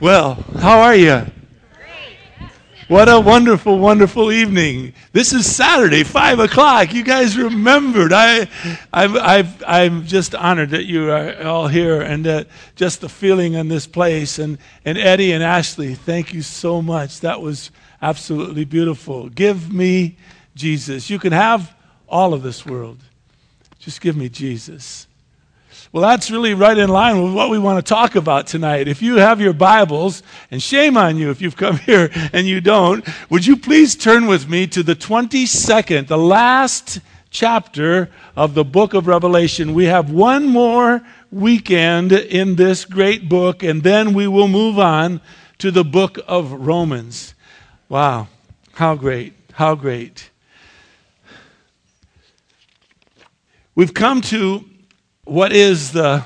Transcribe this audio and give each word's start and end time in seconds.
Well, 0.00 0.34
how 0.60 0.78
are 0.78 0.94
you? 0.94 1.26
What 2.86 3.08
a 3.08 3.18
wonderful, 3.18 3.80
wonderful 3.80 4.30
evening. 4.30 4.94
This 5.12 5.32
is 5.32 5.44
Saturday, 5.52 6.04
5 6.04 6.38
o'clock. 6.38 6.94
You 6.94 7.02
guys 7.02 7.36
remembered. 7.36 8.12
I, 8.12 8.46
i 8.92 9.44
am 9.66 10.06
just 10.06 10.36
honored 10.36 10.70
that 10.70 10.84
you 10.84 11.10
are 11.10 11.42
all 11.42 11.66
here 11.66 12.00
and 12.00 12.24
uh, 12.28 12.44
just 12.76 13.00
the 13.00 13.08
feeling 13.08 13.54
in 13.54 13.66
this 13.66 13.88
place. 13.88 14.38
And, 14.38 14.58
and 14.84 14.96
Eddie 14.96 15.32
and 15.32 15.42
Ashley, 15.42 15.96
thank 15.96 16.32
you 16.32 16.42
so 16.42 16.80
much. 16.80 17.18
That 17.20 17.40
was 17.40 17.72
absolutely 18.00 18.64
beautiful. 18.64 19.28
Give 19.28 19.72
me 19.72 20.16
Jesus. 20.54 21.10
You 21.10 21.18
can 21.18 21.32
have 21.32 21.74
all 22.08 22.34
of 22.34 22.44
this 22.44 22.64
world. 22.64 22.98
Just 23.80 24.00
give 24.00 24.16
me 24.16 24.28
Jesus. 24.28 25.07
Well, 25.90 26.02
that's 26.02 26.30
really 26.30 26.52
right 26.52 26.76
in 26.76 26.90
line 26.90 27.22
with 27.22 27.32
what 27.32 27.48
we 27.48 27.58
want 27.58 27.84
to 27.84 27.88
talk 27.88 28.14
about 28.14 28.46
tonight. 28.46 28.88
If 28.88 29.00
you 29.00 29.16
have 29.16 29.40
your 29.40 29.54
Bibles, 29.54 30.22
and 30.50 30.62
shame 30.62 30.98
on 30.98 31.16
you 31.16 31.30
if 31.30 31.40
you've 31.40 31.56
come 31.56 31.78
here 31.86 32.10
and 32.34 32.46
you 32.46 32.60
don't, 32.60 33.08
would 33.30 33.46
you 33.46 33.56
please 33.56 33.96
turn 33.96 34.26
with 34.26 34.50
me 34.50 34.66
to 34.66 34.82
the 34.82 34.94
22nd, 34.94 36.06
the 36.06 36.18
last 36.18 37.00
chapter 37.30 38.10
of 38.36 38.52
the 38.52 38.64
book 38.64 38.92
of 38.92 39.06
Revelation? 39.06 39.72
We 39.72 39.86
have 39.86 40.10
one 40.10 40.46
more 40.46 41.00
weekend 41.32 42.12
in 42.12 42.56
this 42.56 42.84
great 42.84 43.26
book, 43.26 43.62
and 43.62 43.82
then 43.82 44.12
we 44.12 44.28
will 44.28 44.48
move 44.48 44.78
on 44.78 45.22
to 45.56 45.70
the 45.70 45.84
book 45.84 46.18
of 46.28 46.52
Romans. 46.52 47.34
Wow, 47.88 48.28
how 48.74 48.94
great, 48.94 49.32
how 49.54 49.74
great. 49.74 50.28
We've 53.74 53.94
come 53.94 54.20
to 54.22 54.67
what 55.28 55.52
is 55.52 55.92
the 55.92 56.24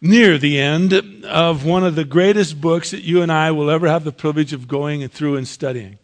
near 0.00 0.38
the 0.38 0.58
end 0.58 0.94
of 1.24 1.66
one 1.66 1.84
of 1.84 1.94
the 1.94 2.04
greatest 2.04 2.60
books 2.60 2.90
that 2.90 3.02
you 3.02 3.20
and 3.20 3.30
I 3.30 3.50
will 3.50 3.70
ever 3.70 3.86
have 3.86 4.04
the 4.04 4.12
privilege 4.12 4.54
of 4.54 4.66
going 4.66 5.06
through 5.08 5.36
and 5.36 5.46
studying. 5.46 5.98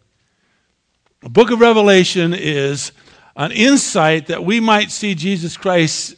The 1.21 1.29
book 1.29 1.49
of 1.49 1.59
Revelation 1.59 2.33
is 2.33 2.91
an 3.35 3.51
insight 3.51 4.27
that 4.27 4.45
we 4.45 4.59
might 4.59 4.91
see 4.91 5.15
Jesus 5.15 5.57
Christ 5.57 6.15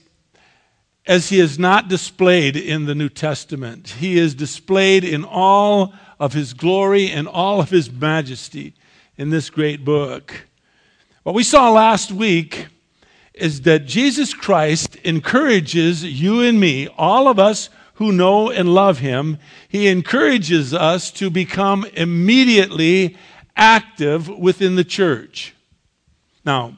as 1.08 1.30
he 1.30 1.40
is 1.40 1.58
not 1.58 1.88
displayed 1.88 2.58
in 2.58 2.86
the 2.86 2.94
New 2.94 3.10
Testament. 3.10 3.88
He 3.88 4.18
is 4.18 4.36
displayed 4.36 5.04
in 5.06 5.24
all 5.24 5.94
of 6.20 6.34
his 6.34 6.54
glory 6.54 7.10
and 7.10 7.28
all 7.28 7.62
of 7.62 7.70
his 7.70 7.90
majesty 7.90 8.76
in 9.18 9.30
this 9.30 9.50
great 9.50 9.86
book. 9.86 10.46
What 11.24 11.36
we 11.36 11.44
saw 11.44 11.72
last 11.72 12.12
week 12.12 12.68
is 13.42 13.62
that 13.62 13.88
Jesus 13.88 14.34
Christ 14.34 14.96
encourages 14.98 16.04
you 16.04 16.42
and 16.42 16.60
me, 16.60 16.88
all 16.98 17.28
of 17.28 17.40
us 17.40 17.70
who 17.96 18.12
know 18.12 18.50
and 18.52 18.74
love 18.74 19.00
him, 19.00 19.40
he 19.68 19.88
encourages 19.88 20.74
us 20.74 21.12
to 21.12 21.30
become 21.30 21.86
immediately 21.94 23.18
active 23.56 24.28
within 24.28 24.76
the 24.76 24.84
church. 24.84 25.56
Now, 26.46 26.78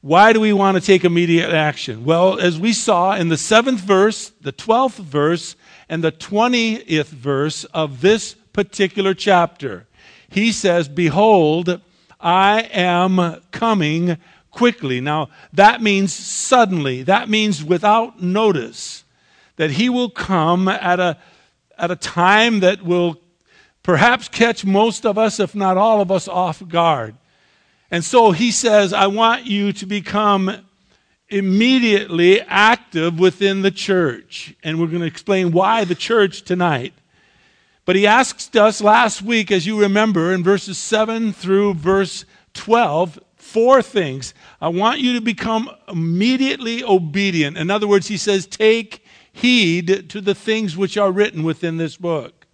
why 0.00 0.32
do 0.32 0.40
we 0.40 0.52
want 0.52 0.76
to 0.76 0.80
take 0.80 1.04
immediate 1.04 1.50
action? 1.50 2.04
Well, 2.04 2.38
as 2.38 2.58
we 2.58 2.72
saw 2.72 3.14
in 3.14 3.28
the 3.28 3.36
seventh 3.36 3.80
verse, 3.80 4.30
the 4.40 4.52
twelfth 4.52 4.98
verse, 4.98 5.56
and 5.88 6.02
the 6.02 6.10
twentieth 6.10 7.08
verse 7.08 7.64
of 7.64 8.00
this 8.00 8.34
particular 8.52 9.12
chapter, 9.14 9.86
he 10.28 10.52
says, 10.52 10.88
Behold, 10.88 11.80
I 12.20 12.62
am 12.72 13.42
coming 13.50 14.16
quickly. 14.50 15.00
Now, 15.00 15.28
that 15.52 15.82
means 15.82 16.12
suddenly, 16.12 17.02
that 17.04 17.28
means 17.28 17.64
without 17.64 18.22
notice, 18.22 19.04
that 19.56 19.72
he 19.72 19.88
will 19.88 20.10
come 20.10 20.68
at 20.68 21.00
a, 21.00 21.18
at 21.78 21.90
a 21.90 21.96
time 21.96 22.60
that 22.60 22.82
will 22.82 23.20
perhaps 23.82 24.28
catch 24.28 24.64
most 24.64 25.04
of 25.04 25.18
us, 25.18 25.40
if 25.40 25.54
not 25.54 25.76
all 25.76 26.00
of 26.00 26.10
us, 26.10 26.28
off 26.28 26.66
guard. 26.68 27.14
And 27.90 28.04
so 28.04 28.30
he 28.30 28.50
says, 28.50 28.92
I 28.92 29.08
want 29.08 29.46
you 29.46 29.72
to 29.74 29.86
become 29.86 30.64
immediately 31.28 32.40
active 32.40 33.18
within 33.18 33.62
the 33.62 33.70
church. 33.70 34.54
And 34.62 34.80
we're 34.80 34.86
going 34.86 35.00
to 35.00 35.06
explain 35.06 35.52
why 35.52 35.84
the 35.84 35.94
church 35.94 36.42
tonight. 36.42 36.92
But 37.84 37.96
he 37.96 38.06
asked 38.06 38.56
us 38.56 38.80
last 38.80 39.22
week, 39.22 39.50
as 39.50 39.66
you 39.66 39.80
remember, 39.80 40.32
in 40.32 40.44
verses 40.44 40.78
7 40.78 41.32
through 41.32 41.74
verse 41.74 42.24
12, 42.54 43.18
four 43.52 43.82
things. 43.82 44.32
I 44.60 44.68
want 44.68 45.00
you 45.00 45.14
to 45.14 45.20
become 45.20 45.70
immediately 45.88 46.84
obedient. 46.84 47.56
In 47.56 47.70
other 47.70 47.88
words, 47.88 48.06
he 48.06 48.16
says, 48.16 48.46
take 48.46 49.04
heed 49.32 50.08
to 50.10 50.20
the 50.20 50.34
things 50.34 50.76
which 50.76 50.96
are 50.96 51.10
written 51.10 51.42
within 51.42 51.76
this 51.76 51.96
book. 51.96 52.46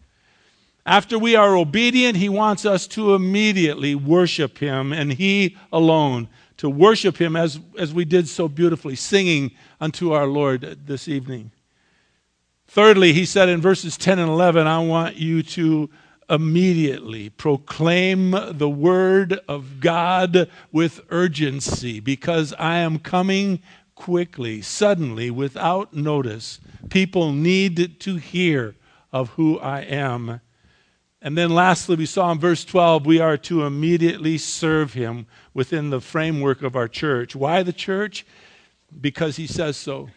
After 0.86 1.18
we 1.18 1.36
are 1.36 1.56
obedient, 1.56 2.16
he 2.16 2.28
wants 2.28 2.64
us 2.64 2.86
to 2.88 3.14
immediately 3.14 3.94
worship 3.94 4.58
him 4.58 4.92
and 4.92 5.12
he 5.12 5.56
alone, 5.72 6.28
to 6.58 6.70
worship 6.70 7.20
him 7.20 7.36
as, 7.36 7.60
as 7.78 7.92
we 7.92 8.04
did 8.04 8.28
so 8.28 8.48
beautifully, 8.48 8.94
singing 8.94 9.50
unto 9.80 10.12
our 10.12 10.26
Lord 10.26 10.86
this 10.86 11.08
evening. 11.08 11.50
Thirdly, 12.68 13.12
he 13.12 13.24
said 13.24 13.48
in 13.48 13.60
verses 13.60 13.96
10 13.96 14.18
and 14.18 14.30
11, 14.30 14.66
I 14.66 14.78
want 14.78 15.16
you 15.16 15.42
to 15.42 15.90
immediately. 16.28 17.30
Proclaim 17.30 18.34
the 18.50 18.68
word 18.68 19.40
of 19.48 19.80
God 19.80 20.50
with 20.72 21.00
urgency 21.10 22.00
because 22.00 22.52
I 22.58 22.78
am 22.78 22.98
coming 22.98 23.60
quickly, 23.94 24.60
suddenly, 24.62 25.30
without 25.30 25.94
notice. 25.94 26.60
People 26.90 27.32
need 27.32 28.00
to 28.00 28.16
hear 28.16 28.74
of 29.12 29.30
who 29.30 29.58
I 29.58 29.80
am. 29.80 30.40
And 31.22 31.36
then 31.36 31.50
lastly, 31.50 31.96
we 31.96 32.06
saw 32.06 32.30
in 32.30 32.38
verse 32.38 32.64
12, 32.64 33.06
we 33.06 33.18
are 33.18 33.36
to 33.38 33.64
immediately 33.64 34.38
serve 34.38 34.92
him 34.92 35.26
within 35.54 35.90
the 35.90 36.00
framework 36.00 36.62
of 36.62 36.76
our 36.76 36.88
church. 36.88 37.34
Why 37.34 37.62
the 37.62 37.72
church? 37.72 38.26
Because 39.00 39.36
he 39.36 39.46
says 39.46 39.76
so. 39.76 40.10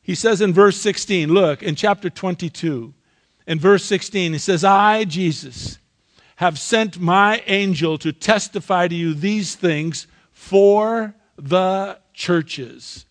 He 0.00 0.14
says 0.14 0.40
in 0.40 0.54
verse 0.54 0.78
16, 0.78 1.28
look, 1.28 1.62
in 1.62 1.74
chapter 1.74 2.08
22, 2.08 2.94
in 3.48 3.58
verse 3.58 3.84
16, 3.86 4.34
he 4.34 4.38
says, 4.38 4.62
I, 4.62 5.04
Jesus, 5.04 5.78
have 6.36 6.58
sent 6.58 7.00
my 7.00 7.42
angel 7.46 7.96
to 7.98 8.12
testify 8.12 8.86
to 8.86 8.94
you 8.94 9.14
these 9.14 9.56
things 9.56 10.06
for 10.32 11.14
the 11.38 11.98
churches. 12.12 13.06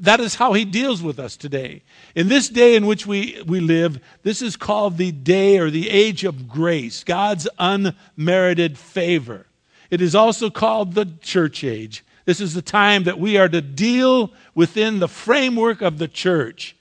That 0.00 0.18
is 0.18 0.34
how 0.34 0.54
he 0.54 0.64
deals 0.64 1.02
with 1.02 1.20
us 1.20 1.36
today. 1.36 1.82
In 2.16 2.26
this 2.26 2.48
day 2.48 2.74
in 2.74 2.86
which 2.86 3.06
we, 3.06 3.40
we 3.46 3.60
live, 3.60 4.00
this 4.24 4.42
is 4.42 4.56
called 4.56 4.96
the 4.96 5.12
day 5.12 5.58
or 5.58 5.70
the 5.70 5.88
age 5.88 6.24
of 6.24 6.48
grace, 6.48 7.04
God's 7.04 7.48
unmerited 7.60 8.76
favor. 8.76 9.46
It 9.88 10.00
is 10.00 10.16
also 10.16 10.50
called 10.50 10.94
the 10.94 11.06
church 11.22 11.62
age. 11.62 12.04
This 12.24 12.40
is 12.40 12.54
the 12.54 12.62
time 12.62 13.04
that 13.04 13.20
we 13.20 13.38
are 13.38 13.48
to 13.48 13.60
deal 13.60 14.32
within 14.52 14.98
the 14.98 15.06
framework 15.06 15.80
of 15.80 15.98
the 15.98 16.08
church. 16.08 16.75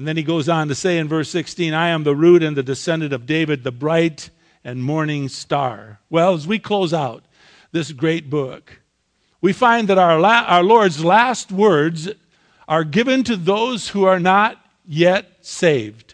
And 0.00 0.08
then 0.08 0.16
he 0.16 0.22
goes 0.22 0.48
on 0.48 0.68
to 0.68 0.74
say 0.74 0.96
in 0.96 1.08
verse 1.08 1.28
16, 1.28 1.74
I 1.74 1.88
am 1.88 2.04
the 2.04 2.16
root 2.16 2.42
and 2.42 2.56
the 2.56 2.62
descendant 2.62 3.12
of 3.12 3.26
David, 3.26 3.64
the 3.64 3.70
bright 3.70 4.30
and 4.64 4.82
morning 4.82 5.28
star. 5.28 6.00
Well, 6.08 6.32
as 6.32 6.46
we 6.46 6.58
close 6.58 6.94
out 6.94 7.22
this 7.72 7.92
great 7.92 8.30
book, 8.30 8.80
we 9.42 9.52
find 9.52 9.88
that 9.88 9.98
our, 9.98 10.18
la- 10.18 10.46
our 10.46 10.62
Lord's 10.62 11.04
last 11.04 11.52
words 11.52 12.08
are 12.66 12.82
given 12.82 13.24
to 13.24 13.36
those 13.36 13.90
who 13.90 14.04
are 14.04 14.18
not 14.18 14.56
yet 14.86 15.26
saved. 15.42 16.09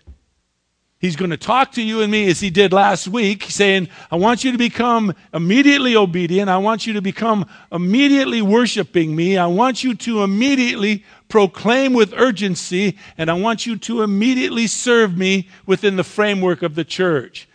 He's 0.99 1.17
going 1.17 1.31
to 1.31 1.37
talk 1.37 1.73
to 1.73 1.83
you 1.83 2.01
and 2.01 2.11
me 2.11 2.29
as 2.31 2.41
he 2.41 2.49
did 2.49 2.73
last 2.73 3.07
week, 3.07 3.45
saying, 3.45 3.89
I 4.11 4.17
want 4.17 4.45
you 4.45 4.53
to 4.53 4.59
become 4.59 5.15
immediately 5.35 5.95
obedient. 5.95 6.49
I 6.49 6.57
want 6.57 6.87
you 6.87 6.95
to 6.95 7.03
become 7.03 7.47
immediately 7.71 8.41
worshiping 8.41 9.15
me. 9.15 9.37
I 9.37 9.47
want 9.47 9.85
you 9.85 9.95
to 9.95 10.23
immediately 10.23 11.05
proclaim 11.29 11.93
with 11.93 12.15
urgency, 12.17 12.97
and 13.19 13.31
I 13.31 13.35
want 13.35 13.67
you 13.67 13.77
to 13.77 14.03
immediately 14.03 14.67
serve 14.67 15.19
me 15.19 15.51
within 15.67 15.97
the 15.97 16.05
framework 16.05 16.63
of 16.63 16.75
the 16.75 16.85
church. 16.85 17.47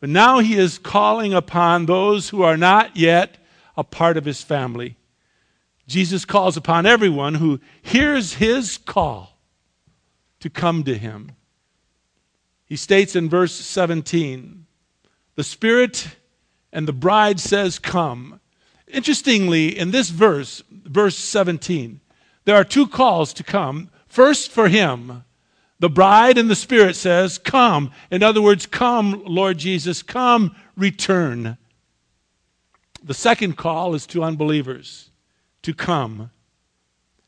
But 0.00 0.08
now 0.08 0.38
he 0.38 0.54
is 0.54 0.78
calling 0.78 1.34
upon 1.34 1.84
those 1.84 2.30
who 2.30 2.42
are 2.42 2.56
not 2.56 2.96
yet 2.96 3.36
a 3.76 3.84
part 3.84 4.16
of 4.16 4.24
his 4.24 4.42
family. 4.42 4.96
Jesus 5.86 6.24
calls 6.24 6.56
upon 6.56 6.86
everyone 6.86 7.34
who 7.34 7.60
hears 7.82 8.34
his 8.34 8.78
call 8.78 9.38
to 10.40 10.48
come 10.48 10.82
to 10.84 10.96
him. 10.96 11.32
He 12.66 12.76
states 12.76 13.14
in 13.14 13.28
verse 13.28 13.54
17, 13.54 14.66
the 15.36 15.44
Spirit 15.44 16.16
and 16.72 16.86
the 16.86 16.92
bride 16.92 17.38
says, 17.38 17.78
Come. 17.78 18.40
Interestingly, 18.88 19.76
in 19.78 19.92
this 19.92 20.10
verse, 20.10 20.62
verse 20.70 21.16
17, 21.16 22.00
there 22.44 22.56
are 22.56 22.64
two 22.64 22.86
calls 22.86 23.32
to 23.34 23.44
come. 23.44 23.90
First, 24.06 24.50
for 24.50 24.68
him, 24.68 25.24
the 25.78 25.88
bride 25.88 26.38
and 26.38 26.50
the 26.50 26.56
Spirit 26.56 26.96
says, 26.96 27.38
Come. 27.38 27.92
In 28.10 28.22
other 28.22 28.42
words, 28.42 28.66
come, 28.66 29.22
Lord 29.24 29.58
Jesus, 29.58 30.02
come, 30.02 30.56
return. 30.76 31.58
The 33.02 33.14
second 33.14 33.56
call 33.56 33.94
is 33.94 34.06
to 34.08 34.24
unbelievers 34.24 35.10
to 35.62 35.72
come. 35.72 36.30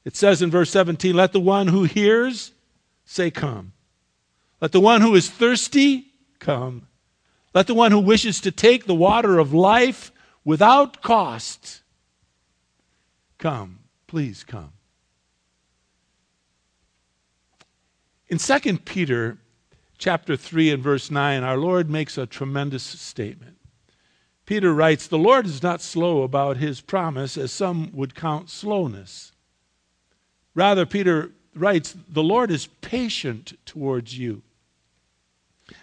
It 0.04 0.16
says 0.16 0.42
in 0.42 0.50
verse 0.50 0.70
17, 0.70 1.14
Let 1.14 1.32
the 1.32 1.40
one 1.40 1.68
who 1.68 1.84
hears 1.84 2.52
say, 3.04 3.30
Come. 3.30 3.72
Let 4.60 4.72
the 4.72 4.80
one 4.80 5.00
who 5.00 5.14
is 5.14 5.30
thirsty 5.30 6.06
come. 6.38 6.88
Let 7.54 7.66
the 7.66 7.74
one 7.74 7.92
who 7.92 8.00
wishes 8.00 8.40
to 8.42 8.50
take 8.50 8.86
the 8.86 8.94
water 8.94 9.38
of 9.38 9.54
life 9.54 10.12
without 10.44 11.02
cost 11.02 11.82
come. 13.38 13.80
Please 14.06 14.44
come. 14.44 14.72
In 18.28 18.38
2 18.38 18.78
Peter 18.78 19.38
chapter 19.96 20.36
3 20.36 20.70
and 20.70 20.82
verse 20.82 21.10
9, 21.10 21.42
our 21.42 21.56
Lord 21.56 21.88
makes 21.90 22.18
a 22.18 22.26
tremendous 22.26 22.82
statement. 22.82 23.56
Peter 24.44 24.72
writes, 24.72 25.06
The 25.06 25.18
Lord 25.18 25.46
is 25.46 25.62
not 25.62 25.82
slow 25.82 26.22
about 26.22 26.56
his 26.56 26.80
promise, 26.80 27.36
as 27.36 27.52
some 27.52 27.90
would 27.92 28.14
count 28.14 28.48
slowness. 28.48 29.32
Rather, 30.54 30.86
Peter 30.86 31.32
writes, 31.54 31.94
The 32.08 32.22
Lord 32.22 32.50
is 32.50 32.66
patient 32.80 33.58
towards 33.66 34.18
you, 34.18 34.42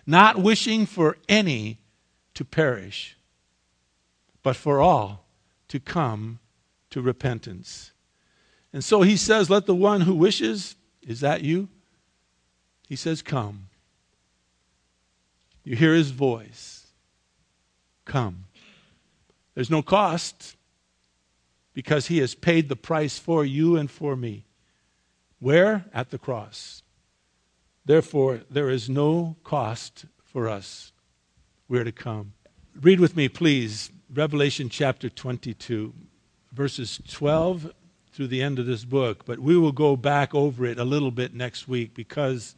not 0.05 0.37
wishing 0.37 0.85
for 0.85 1.17
any 1.27 1.79
to 2.33 2.45
perish, 2.45 3.17
but 4.43 4.55
for 4.55 4.79
all 4.79 5.25
to 5.67 5.79
come 5.79 6.39
to 6.89 7.01
repentance. 7.01 7.91
And 8.71 8.83
so 8.83 9.01
he 9.01 9.17
says, 9.17 9.49
Let 9.49 9.65
the 9.65 9.75
one 9.75 10.01
who 10.01 10.15
wishes, 10.15 10.75
is 11.01 11.21
that 11.21 11.41
you? 11.41 11.69
He 12.87 12.95
says, 12.95 13.21
Come. 13.21 13.69
You 15.63 15.75
hear 15.75 15.93
his 15.93 16.11
voice. 16.11 16.87
Come. 18.05 18.45
There's 19.55 19.71
no 19.71 19.81
cost 19.81 20.55
because 21.73 22.07
he 22.07 22.19
has 22.19 22.35
paid 22.35 22.69
the 22.69 22.75
price 22.75 23.17
for 23.17 23.43
you 23.43 23.75
and 23.75 23.89
for 23.89 24.15
me. 24.15 24.45
Where? 25.39 25.85
At 25.93 26.11
the 26.11 26.17
cross. 26.17 26.83
Therefore, 27.85 28.41
there 28.49 28.69
is 28.69 28.89
no 28.89 29.37
cost 29.43 30.05
for 30.23 30.49
us. 30.49 30.91
We're 31.67 31.83
to 31.83 31.91
come. 31.91 32.33
Read 32.79 32.99
with 32.99 33.15
me, 33.15 33.29
please, 33.29 33.91
Revelation 34.13 34.69
chapter 34.69 35.07
22, 35.07 35.93
verses 36.51 36.99
12 37.07 37.71
through 38.11 38.27
the 38.27 38.41
end 38.41 38.59
of 38.59 38.65
this 38.65 38.85
book, 38.85 39.25
but 39.25 39.39
we 39.39 39.57
will 39.57 39.71
go 39.71 39.95
back 39.95 40.33
over 40.33 40.65
it 40.65 40.79
a 40.79 40.83
little 40.83 41.11
bit 41.11 41.33
next 41.33 41.67
week 41.67 41.93
because 41.93 42.55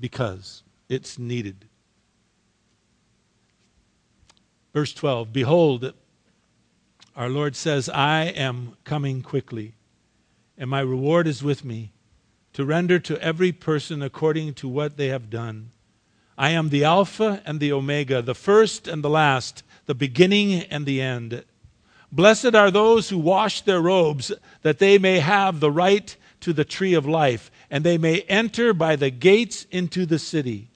because 0.00 0.62
it's 0.88 1.18
needed. 1.18 1.66
Verse 4.72 4.92
12 4.92 5.32
Behold, 5.32 5.92
our 7.14 7.28
Lord 7.28 7.54
says, 7.54 7.88
I 7.88 8.24
am 8.24 8.76
coming 8.84 9.22
quickly, 9.22 9.74
and 10.58 10.68
my 10.68 10.80
reward 10.80 11.26
is 11.26 11.42
with 11.42 11.64
me 11.64 11.91
to 12.52 12.64
render 12.64 12.98
to 12.98 13.20
every 13.20 13.52
person 13.52 14.02
according 14.02 14.54
to 14.54 14.68
what 14.68 14.96
they 14.96 15.08
have 15.08 15.30
done. 15.30 15.70
I 16.36 16.50
am 16.50 16.68
the 16.68 16.84
Alpha 16.84 17.42
and 17.44 17.60
the 17.60 17.72
Omega, 17.72 18.22
the 18.22 18.34
first 18.34 18.88
and 18.88 19.02
the 19.02 19.10
last, 19.10 19.62
the 19.86 19.94
beginning 19.94 20.62
and 20.64 20.86
the 20.86 21.00
end. 21.00 21.44
Blessed 22.10 22.54
are 22.54 22.70
those 22.70 23.08
who 23.08 23.18
wash 23.18 23.62
their 23.62 23.80
robes, 23.80 24.32
that 24.62 24.78
they 24.78 24.98
may 24.98 25.18
have 25.18 25.60
the 25.60 25.70
right 25.70 26.14
to 26.40 26.52
the 26.52 26.64
tree 26.64 26.94
of 26.94 27.06
life, 27.06 27.50
and 27.70 27.84
they 27.84 27.96
may 27.96 28.20
enter 28.22 28.74
by 28.74 28.96
the 28.96 29.10
gates 29.10 29.66
into 29.70 30.04
the 30.04 30.18
city. 30.18 30.68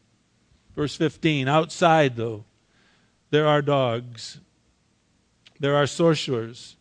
Verse 0.75 0.97
15 0.97 1.49
Outside, 1.49 2.17
though, 2.17 2.45
there 3.31 3.47
are 3.47 3.63
dogs 3.63 4.39
there 5.59 5.77
are 5.77 5.87
sorcerers, 5.87 6.77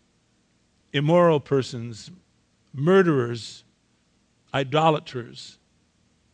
immoral 0.92 1.40
persons, 1.40 2.12
murderers, 2.74 3.64
idolaters, 4.56 5.58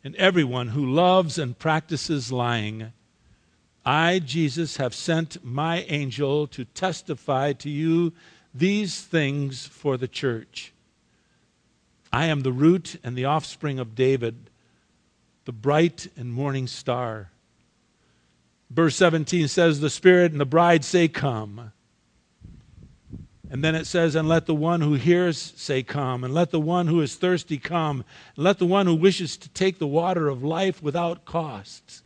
and 0.03 0.15
everyone 0.15 0.67
who 0.67 0.85
loves 0.85 1.39
and 1.39 1.57
practices 1.57 2.31
lying. 2.31 2.93
I, 3.83 4.19
Jesus, 4.19 4.77
have 4.77 4.93
sent 4.93 5.43
my 5.43 5.79
angel 5.89 6.45
to 6.47 6.65
testify 6.65 7.53
to 7.53 7.69
you 7.69 8.13
these 8.53 9.01
things 9.01 9.65
for 9.65 9.97
the 9.97 10.07
church. 10.07 10.71
I 12.13 12.27
am 12.27 12.41
the 12.41 12.51
root 12.51 12.99
and 13.03 13.15
the 13.15 13.25
offspring 13.25 13.79
of 13.79 13.95
David, 13.95 14.51
the 15.45 15.51
bright 15.51 16.07
and 16.15 16.31
morning 16.31 16.67
star. 16.67 17.31
Verse 18.69 18.95
17 18.97 19.47
says, 19.47 19.79
The 19.79 19.89
Spirit 19.89 20.31
and 20.31 20.39
the 20.39 20.45
bride 20.45 20.85
say, 20.85 21.07
Come. 21.07 21.71
And 23.51 23.61
then 23.61 23.75
it 23.75 23.85
says, 23.85 24.15
And 24.15 24.29
let 24.29 24.45
the 24.45 24.55
one 24.55 24.79
who 24.79 24.93
hears 24.93 25.37
say, 25.57 25.83
Come. 25.83 26.23
And 26.23 26.33
let 26.33 26.51
the 26.51 26.59
one 26.59 26.87
who 26.87 27.01
is 27.01 27.15
thirsty 27.15 27.57
come. 27.57 28.05
And 28.37 28.45
let 28.45 28.59
the 28.59 28.65
one 28.65 28.87
who 28.87 28.95
wishes 28.95 29.35
to 29.35 29.49
take 29.49 29.77
the 29.77 29.85
water 29.85 30.29
of 30.29 30.41
life 30.41 30.81
without 30.81 31.25
cost. 31.25 32.01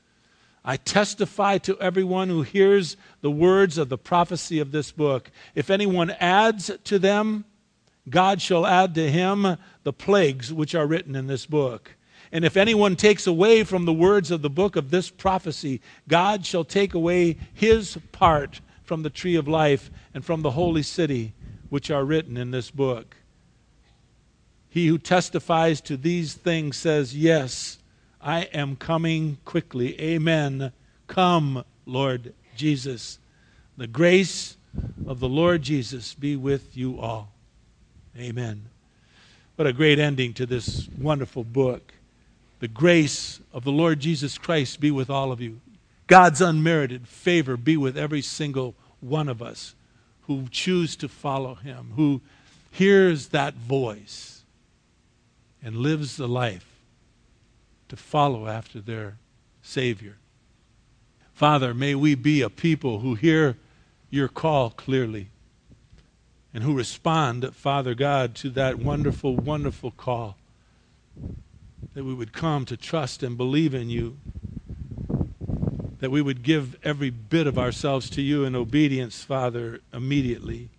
I 0.66 0.78
testify 0.78 1.60
to 1.60 1.80
everyone 1.80 2.30
who 2.30 2.42
hears 2.42 2.98
the 3.22 3.30
words 3.30 3.78
of 3.78 3.90
the 3.90 3.98
prophecy 4.00 4.58
of 4.58 4.72
this 4.72 4.92
book. 4.92 5.30
If 5.54 5.70
anyone 5.70 6.10
adds 6.20 6.72
to 6.86 6.98
them, 6.98 7.46
God 8.10 8.42
shall 8.42 8.66
add 8.66 8.96
to 8.96 9.12
him 9.12 9.58
the 9.84 9.94
plagues 9.94 10.52
which 10.52 10.74
are 10.74 10.88
written 10.88 11.16
in 11.16 11.28
this 11.28 11.46
book. 11.46 11.96
And 12.32 12.44
if 12.44 12.58
anyone 12.58 12.96
takes 12.96 13.28
away 13.28 13.64
from 13.64 13.86
the 13.86 13.94
words 13.94 14.32
of 14.32 14.42
the 14.42 14.50
book 14.50 14.76
of 14.76 14.90
this 14.90 15.12
prophecy, 15.12 15.80
God 16.08 16.44
shall 16.44 16.66
take 16.66 16.96
away 16.96 17.38
his 17.54 18.00
part 18.12 18.62
from 18.86 19.04
the 19.04 19.10
tree 19.10 19.36
of 19.36 19.48
life 19.48 19.92
and 20.14 20.24
from 20.24 20.42
the 20.42 20.52
holy 20.52 20.84
city 20.84 21.34
which 21.70 21.92
are 21.92 22.06
written 22.06 22.38
in 22.38 22.52
this 22.52 22.72
book. 22.72 23.18
He 24.70 24.88
who 24.88 24.98
testifies 24.98 25.82
to 25.82 25.98
these 25.98 26.34
things 26.34 26.78
says, 26.78 27.16
Yes, 27.16 27.80
I 28.22 28.42
am 28.54 28.76
coming 28.76 29.38
quickly. 29.46 30.00
Amen. 30.02 30.72
Come, 31.08 31.64
Lord 31.86 32.34
Jesus. 32.56 33.20
The 33.78 33.88
grace 33.88 34.58
of 35.08 35.20
the 35.20 35.30
Lord 35.30 35.62
Jesus 35.62 36.14
be 36.14 36.36
with 36.36 36.76
you 36.76 37.00
all. 37.00 37.32
Amen. 38.18 38.70
What 39.56 39.68
a 39.68 39.74
great 39.74 40.00
ending 40.00 40.34
to 40.34 40.46
this 40.46 40.90
wonderful 41.00 41.44
book. 41.44 41.94
The 42.60 42.68
grace 42.68 43.40
of 43.54 43.64
the 43.64 43.72
Lord 43.72 44.00
Jesus 44.00 44.38
Christ 44.38 44.80
be 44.80 44.92
with 44.92 45.10
all 45.10 45.32
of 45.32 45.40
you. 45.40 45.62
God's 46.08 46.42
unmerited 46.42 47.08
favor 47.08 47.58
be 47.58 47.78
with 47.78 47.98
every 47.98 48.22
single 48.22 48.76
one 49.00 49.28
of 49.28 49.42
us 49.42 49.76
who 50.24 50.48
choose 50.50 50.96
to 50.98 51.08
follow 51.08 51.56
him, 51.56 51.94
who 51.96 52.22
hears 52.72 53.30
that 53.30 53.54
voice 53.56 54.44
and 55.64 55.78
lives 55.78 56.18
the 56.18 56.28
life 56.28 56.68
to 57.90 57.96
follow 57.96 58.48
after 58.48 58.80
their 58.80 59.18
Savior. 59.62 60.18
Father, 61.34 61.74
may 61.74 61.96
we 61.96 62.16
be 62.16 62.42
a 62.42 62.50
people 62.50 63.00
who 63.00 63.16
hear 63.16 63.58
your 64.10 64.28
call 64.28 64.70
clearly 64.70 65.30
and 66.54 66.64
who 66.64 66.74
respond, 66.74 67.54
Father 67.54 67.94
God, 67.94 68.36
to 68.36 68.50
that 68.52 68.80
wonderful, 68.80 69.36
wonderful 69.36 69.92
call. 69.92 70.38
That 71.94 72.04
we 72.04 72.14
would 72.14 72.32
come 72.32 72.66
to 72.66 72.78
trust 72.78 73.24
and 73.24 73.38
believe 73.38 73.74
in 73.74 73.90
you 73.90 74.18
that 76.06 76.12
we 76.12 76.22
would 76.22 76.44
give 76.44 76.78
every 76.84 77.10
bit 77.10 77.48
of 77.48 77.58
ourselves 77.58 78.12
to 78.12 78.22
you 78.22 78.44
in 78.44 78.56
obedience, 78.56 79.24
Father, 79.24 79.80
immediately. 79.92 80.70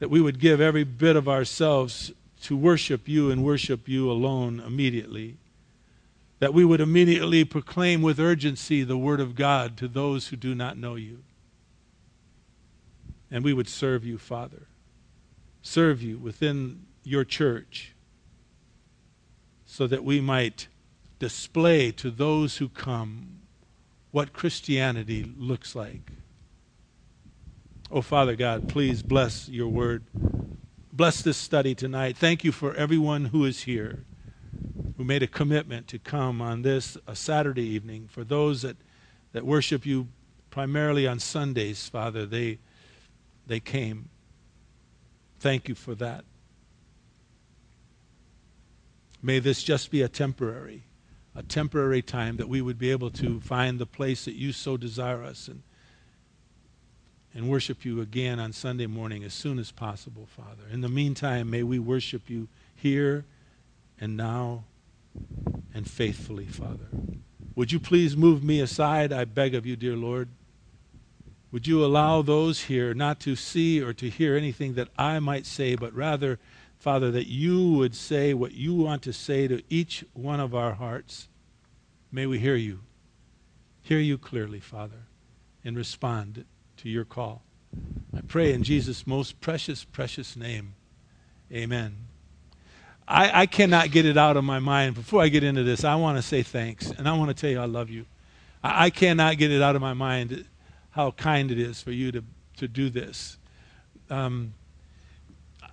That 0.00 0.10
we 0.10 0.20
would 0.20 0.40
give 0.40 0.60
every 0.60 0.82
bit 0.82 1.14
of 1.14 1.28
ourselves 1.28 2.10
to 2.42 2.56
worship 2.56 3.06
you 3.06 3.30
and 3.30 3.44
worship 3.44 3.88
you 3.88 4.10
alone 4.10 4.58
immediately. 4.58 5.36
That 6.40 6.52
we 6.52 6.64
would 6.64 6.80
immediately 6.80 7.44
proclaim 7.44 8.02
with 8.02 8.18
urgency 8.18 8.82
the 8.82 8.96
word 8.96 9.20
of 9.20 9.36
God 9.36 9.76
to 9.76 9.86
those 9.86 10.26
who 10.26 10.36
do 10.36 10.56
not 10.56 10.76
know 10.76 10.96
you. 10.96 11.22
And 13.30 13.44
we 13.44 13.52
would 13.52 13.68
serve 13.68 14.04
you, 14.04 14.18
Father. 14.18 14.66
Serve 15.62 16.02
you 16.02 16.18
within 16.18 16.86
your 17.04 17.22
church 17.22 17.94
so 19.64 19.86
that 19.86 20.02
we 20.02 20.20
might 20.20 20.66
display 21.20 21.92
to 21.92 22.10
those 22.10 22.56
who 22.56 22.68
come 22.68 23.31
what 24.12 24.32
Christianity 24.32 25.24
looks 25.36 25.74
like. 25.74 26.12
Oh, 27.90 28.02
Father 28.02 28.36
God, 28.36 28.68
please 28.68 29.02
bless 29.02 29.48
your 29.48 29.68
word. 29.68 30.04
Bless 30.92 31.22
this 31.22 31.36
study 31.36 31.74
tonight. 31.74 32.16
Thank 32.16 32.44
you 32.44 32.52
for 32.52 32.74
everyone 32.74 33.26
who 33.26 33.44
is 33.44 33.62
here, 33.62 34.04
who 34.96 35.04
made 35.04 35.22
a 35.22 35.26
commitment 35.26 35.88
to 35.88 35.98
come 35.98 36.40
on 36.40 36.62
this 36.62 36.96
a 37.06 37.16
Saturday 37.16 37.64
evening. 37.64 38.08
For 38.10 38.22
those 38.22 38.62
that, 38.62 38.76
that 39.32 39.44
worship 39.44 39.84
you 39.84 40.08
primarily 40.50 41.06
on 41.06 41.18
Sundays, 41.18 41.88
Father, 41.88 42.26
they, 42.26 42.58
they 43.46 43.60
came. 43.60 44.10
Thank 45.40 45.68
you 45.68 45.74
for 45.74 45.94
that. 45.94 46.24
May 49.22 49.38
this 49.38 49.62
just 49.62 49.90
be 49.90 50.02
a 50.02 50.08
temporary 50.08 50.84
a 51.34 51.42
temporary 51.42 52.02
time 52.02 52.36
that 52.36 52.48
we 52.48 52.60
would 52.60 52.78
be 52.78 52.90
able 52.90 53.10
to 53.10 53.40
find 53.40 53.78
the 53.78 53.86
place 53.86 54.24
that 54.24 54.34
you 54.34 54.52
so 54.52 54.76
desire 54.76 55.22
us 55.22 55.48
and 55.48 55.62
and 57.34 57.48
worship 57.48 57.84
you 57.84 58.00
again 58.00 58.38
on 58.38 58.52
Sunday 58.52 58.86
morning 58.86 59.24
as 59.24 59.32
soon 59.32 59.58
as 59.58 59.70
possible, 59.70 60.26
Father. 60.26 60.64
In 60.70 60.82
the 60.82 60.88
meantime, 60.88 61.48
may 61.48 61.62
we 61.62 61.78
worship 61.78 62.28
you 62.28 62.48
here 62.74 63.24
and 63.98 64.16
now 64.16 64.64
and 65.72 65.88
faithfully, 65.88 66.46
Father. 66.46 66.88
Would 67.54 67.72
you 67.72 67.80
please 67.80 68.16
move 68.16 68.42
me 68.42 68.60
aside, 68.60 69.12
I 69.12 69.24
beg 69.24 69.54
of 69.54 69.64
you, 69.64 69.76
dear 69.76 69.96
Lord? 69.96 70.28
Would 71.50 71.66
you 71.66 71.84
allow 71.84 72.22
those 72.22 72.62
here 72.62 72.94
not 72.94 73.20
to 73.20 73.36
see 73.36 73.80
or 73.80 73.92
to 73.94 74.08
hear 74.08 74.36
anything 74.36 74.74
that 74.74 74.88
I 74.98 75.18
might 75.18 75.44
say, 75.44 75.74
but 75.74 75.94
rather, 75.94 76.38
Father, 76.82 77.12
that 77.12 77.28
you 77.28 77.74
would 77.74 77.94
say 77.94 78.34
what 78.34 78.54
you 78.54 78.74
want 78.74 79.02
to 79.02 79.12
say 79.12 79.46
to 79.46 79.62
each 79.70 80.04
one 80.14 80.40
of 80.40 80.52
our 80.52 80.72
hearts? 80.72 81.28
May 82.10 82.26
we 82.26 82.40
hear 82.40 82.56
you. 82.56 82.80
Hear 83.82 84.00
you 84.00 84.18
clearly, 84.18 84.58
Father, 84.58 85.06
and 85.64 85.76
respond 85.76 86.44
to 86.78 86.88
your 86.88 87.04
call. 87.04 87.44
I 88.12 88.20
pray 88.22 88.52
in 88.52 88.64
Jesus' 88.64 89.06
most 89.06 89.40
precious, 89.40 89.84
precious 89.84 90.34
name. 90.34 90.74
Amen. 91.52 91.98
I, 93.06 93.42
I 93.42 93.46
cannot 93.46 93.92
get 93.92 94.04
it 94.04 94.16
out 94.16 94.36
of 94.36 94.42
my 94.42 94.58
mind. 94.58 94.96
Before 94.96 95.22
I 95.22 95.28
get 95.28 95.44
into 95.44 95.62
this, 95.62 95.84
I 95.84 95.94
want 95.94 96.18
to 96.18 96.22
say 96.22 96.42
thanks, 96.42 96.90
and 96.90 97.08
I 97.08 97.16
want 97.16 97.28
to 97.28 97.34
tell 97.34 97.50
you 97.50 97.60
I 97.60 97.66
love 97.66 97.90
you. 97.90 98.06
I, 98.60 98.86
I 98.86 98.90
cannot 98.90 99.38
get 99.38 99.52
it 99.52 99.62
out 99.62 99.76
of 99.76 99.82
my 99.82 99.94
mind 99.94 100.46
how 100.90 101.12
kind 101.12 101.52
it 101.52 101.60
is 101.60 101.80
for 101.80 101.92
you 101.92 102.10
to, 102.10 102.24
to 102.56 102.66
do 102.66 102.90
this. 102.90 103.38
Um, 104.10 104.54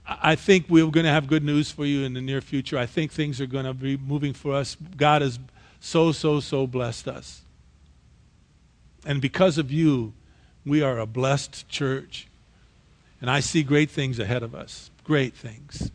I 0.10 0.36
think 0.36 0.66
we're 0.70 0.88
going 0.88 1.06
to 1.06 1.12
have 1.12 1.28
good 1.28 1.44
news 1.44 1.72
for 1.72 1.86
you 1.86 2.04
in 2.04 2.14
the 2.14 2.22
near 2.22 2.42
future. 2.42 2.78
I 2.78 2.88
think 2.88 3.12
things 3.12 3.40
are 3.40 3.46
going 3.46 3.66
to 3.66 3.76
be 3.76 3.96
moving 3.96 4.34
for 4.34 4.54
us. 4.54 4.76
God 4.98 5.22
has 5.22 5.38
so, 5.80 6.12
so, 6.12 6.40
so 6.40 6.66
blessed 6.66 7.08
us. 7.08 7.42
And 9.06 9.22
because 9.22 9.58
of 9.58 9.72
you, 9.72 10.14
we 10.66 10.82
are 10.82 10.98
a 10.98 11.06
blessed 11.06 11.70
church. 11.70 12.28
And 13.22 13.30
I 13.30 13.40
see 13.40 13.62
great 13.62 13.92
things 13.92 14.18
ahead 14.18 14.42
of 14.42 14.56
us. 14.56 14.90
Great 15.04 15.36
things. 15.36 15.92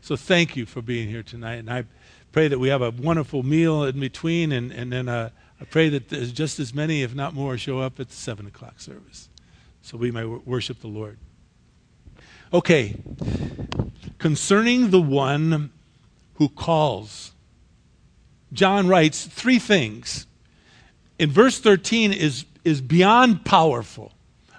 So 0.00 0.14
thank 0.14 0.56
you 0.56 0.64
for 0.64 0.80
being 0.80 1.08
here 1.08 1.24
tonight. 1.24 1.56
And 1.56 1.70
I 1.70 1.84
pray 2.30 2.48
that 2.48 2.58
we 2.58 2.68
have 2.68 2.82
a 2.82 2.90
wonderful 2.90 3.42
meal 3.42 3.82
in 3.84 3.98
between 3.98 4.52
and, 4.52 4.70
and 4.70 4.92
then 4.92 5.08
uh, 5.08 5.30
I 5.60 5.64
pray 5.64 5.88
that 5.88 6.10
there's 6.10 6.32
just 6.32 6.60
as 6.60 6.74
many, 6.74 7.02
if 7.02 7.14
not 7.14 7.34
more, 7.34 7.56
show 7.56 7.80
up 7.80 7.98
at 7.98 8.10
the 8.10 8.14
7 8.14 8.46
o'clock 8.46 8.78
service 8.78 9.28
so 9.82 9.96
we 9.96 10.10
may 10.10 10.24
worship 10.24 10.80
the 10.80 10.88
Lord. 10.88 11.18
Okay, 12.52 12.96
concerning 14.18 14.90
the 14.90 15.00
one 15.00 15.70
who 16.34 16.48
calls, 16.48 17.32
John 18.52 18.86
writes 18.86 19.26
three 19.26 19.58
things. 19.58 20.26
In 21.18 21.30
verse 21.30 21.58
13 21.58 22.12
is, 22.12 22.44
is 22.64 22.80
beyond 22.80 23.44
powerful. 23.44 24.12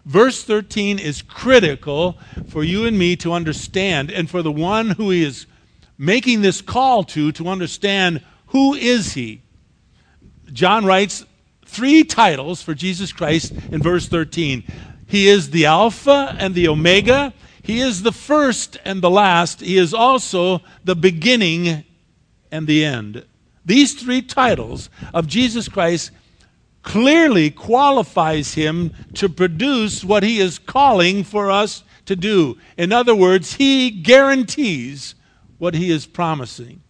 Verse 0.05 0.43
13 0.43 0.99
is 0.99 1.21
critical 1.21 2.17
for 2.49 2.63
you 2.63 2.85
and 2.85 2.97
me 2.97 3.15
to 3.17 3.33
understand, 3.33 4.11
and 4.11 4.29
for 4.29 4.41
the 4.41 4.51
one 4.51 4.91
who 4.91 5.11
is 5.11 5.45
making 5.97 6.41
this 6.41 6.61
call 6.61 7.03
to, 7.03 7.31
to 7.33 7.47
understand 7.47 8.23
who 8.47 8.73
is 8.73 9.13
he? 9.13 9.41
John 10.53 10.85
writes 10.85 11.25
three 11.65 12.03
titles 12.03 12.61
for 12.61 12.73
Jesus 12.73 13.11
Christ 13.11 13.51
in 13.71 13.81
verse 13.81 14.07
13. 14.07 14.63
He 15.07 15.27
is 15.27 15.49
the 15.49 15.65
Alpha 15.65 16.35
and 16.39 16.55
the 16.55 16.67
Omega. 16.67 17.33
He 17.67 17.81
is 17.81 18.01
the 18.01 18.13
first 18.13 18.77
and 18.85 19.01
the 19.01 19.09
last. 19.09 19.59
He 19.59 19.77
is 19.77 19.93
also 19.93 20.61
the 20.85 20.95
beginning 20.95 21.83
and 22.49 22.65
the 22.65 22.85
end. 22.85 23.25
These 23.65 24.01
three 24.01 24.21
titles 24.21 24.89
of 25.13 25.27
Jesus 25.27 25.67
Christ 25.67 26.11
clearly 26.81 27.51
qualifies 27.51 28.53
him 28.53 28.93
to 29.15 29.27
produce 29.27 30.05
what 30.05 30.23
he 30.23 30.39
is 30.39 30.59
calling 30.59 31.25
for 31.25 31.51
us 31.51 31.83
to 32.05 32.15
do. 32.15 32.57
In 32.77 32.93
other 32.93 33.13
words, 33.13 33.55
he 33.55 33.91
guarantees 33.91 35.13
what 35.57 35.73
he 35.73 35.91
is 35.91 36.05
promising. 36.05 36.81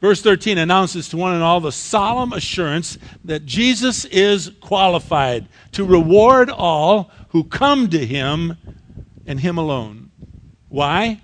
Verse 0.00 0.22
13 0.22 0.58
announces 0.58 1.08
to 1.08 1.16
one 1.16 1.34
and 1.34 1.42
all 1.42 1.60
the 1.60 1.72
solemn 1.72 2.32
assurance 2.32 2.98
that 3.24 3.44
Jesus 3.44 4.04
is 4.06 4.52
qualified 4.60 5.48
to 5.72 5.84
reward 5.84 6.50
all 6.50 7.10
who 7.30 7.42
come 7.42 7.88
to 7.90 8.06
him 8.06 8.56
and 9.26 9.40
him 9.40 9.58
alone. 9.58 10.10
Why? 10.68 11.20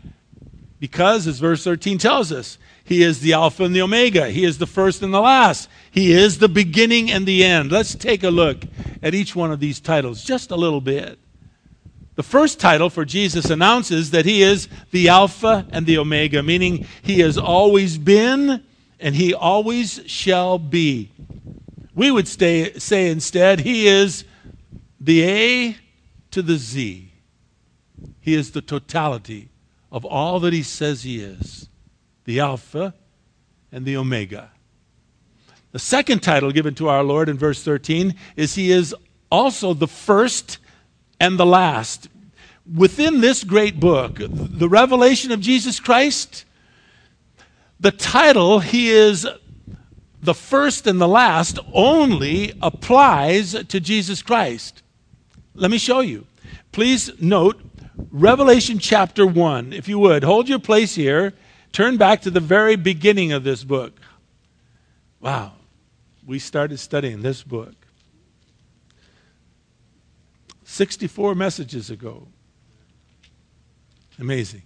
Because, 0.80 1.26
as 1.26 1.38
verse 1.38 1.62
13 1.62 1.98
tells 1.98 2.32
us, 2.32 2.58
he 2.84 3.02
is 3.02 3.20
the 3.20 3.32
Alpha 3.32 3.64
and 3.64 3.74
the 3.74 3.80
Omega. 3.80 4.28
He 4.28 4.44
is 4.44 4.58
the 4.58 4.66
first 4.66 5.02
and 5.02 5.14
the 5.14 5.20
last. 5.20 5.70
He 5.90 6.12
is 6.12 6.38
the 6.38 6.48
beginning 6.48 7.10
and 7.10 7.24
the 7.24 7.42
end. 7.42 7.72
Let's 7.72 7.94
take 7.94 8.22
a 8.22 8.30
look 8.30 8.64
at 9.02 9.14
each 9.14 9.34
one 9.34 9.50
of 9.50 9.60
these 9.60 9.80
titles 9.80 10.22
just 10.22 10.50
a 10.50 10.56
little 10.56 10.82
bit. 10.82 11.18
The 12.16 12.22
first 12.22 12.60
title 12.60 12.90
for 12.90 13.04
Jesus 13.04 13.50
announces 13.50 14.10
that 14.12 14.24
he 14.24 14.42
is 14.42 14.68
the 14.92 15.08
Alpha 15.08 15.66
and 15.70 15.84
the 15.84 15.98
Omega, 15.98 16.42
meaning 16.42 16.86
he 17.02 17.20
has 17.20 17.36
always 17.36 17.98
been 17.98 18.62
and 19.00 19.14
he 19.14 19.34
always 19.34 20.00
shall 20.06 20.58
be. 20.58 21.10
We 21.94 22.10
would 22.10 22.28
stay, 22.28 22.72
say 22.78 23.10
instead, 23.10 23.60
he 23.60 23.88
is 23.88 24.24
the 25.00 25.24
A 25.24 25.76
to 26.30 26.42
the 26.42 26.56
Z. 26.56 27.10
He 28.20 28.34
is 28.34 28.52
the 28.52 28.62
totality 28.62 29.48
of 29.90 30.04
all 30.04 30.40
that 30.40 30.52
he 30.52 30.62
says 30.62 31.02
he 31.02 31.20
is 31.20 31.68
the 32.24 32.40
Alpha 32.40 32.94
and 33.70 33.84
the 33.84 33.96
Omega. 33.96 34.50
The 35.72 35.78
second 35.78 36.22
title 36.22 36.52
given 36.52 36.74
to 36.76 36.88
our 36.88 37.02
Lord 37.02 37.28
in 37.28 37.36
verse 37.36 37.62
13 37.62 38.14
is 38.36 38.54
He 38.54 38.70
is 38.70 38.94
also 39.30 39.74
the 39.74 39.88
first 39.88 40.58
and 41.24 41.38
the 41.38 41.46
last. 41.46 42.08
Within 42.70 43.22
this 43.22 43.44
great 43.44 43.80
book, 43.80 44.18
the 44.18 44.68
revelation 44.68 45.32
of 45.32 45.40
Jesus 45.40 45.80
Christ, 45.80 46.44
the 47.80 47.90
title, 47.90 48.60
He 48.60 48.90
is 48.90 49.26
the 50.22 50.34
first 50.34 50.86
and 50.86 51.00
the 51.00 51.08
last, 51.08 51.58
only 51.72 52.52
applies 52.60 53.52
to 53.52 53.80
Jesus 53.80 54.20
Christ. 54.20 54.82
Let 55.54 55.70
me 55.70 55.78
show 55.78 56.00
you. 56.00 56.26
Please 56.72 57.10
note 57.20 57.58
Revelation 58.10 58.78
chapter 58.78 59.26
1, 59.26 59.72
if 59.72 59.88
you 59.88 59.98
would. 59.98 60.24
Hold 60.24 60.48
your 60.48 60.58
place 60.58 60.94
here. 60.94 61.32
Turn 61.72 61.96
back 61.96 62.20
to 62.22 62.30
the 62.30 62.40
very 62.40 62.76
beginning 62.76 63.32
of 63.32 63.44
this 63.44 63.64
book. 63.64 63.98
Wow. 65.20 65.52
We 66.26 66.38
started 66.38 66.78
studying 66.78 67.22
this 67.22 67.42
book 67.42 67.83
64 70.64 71.34
messages 71.34 71.90
ago. 71.90 72.28
Amazing. 74.18 74.62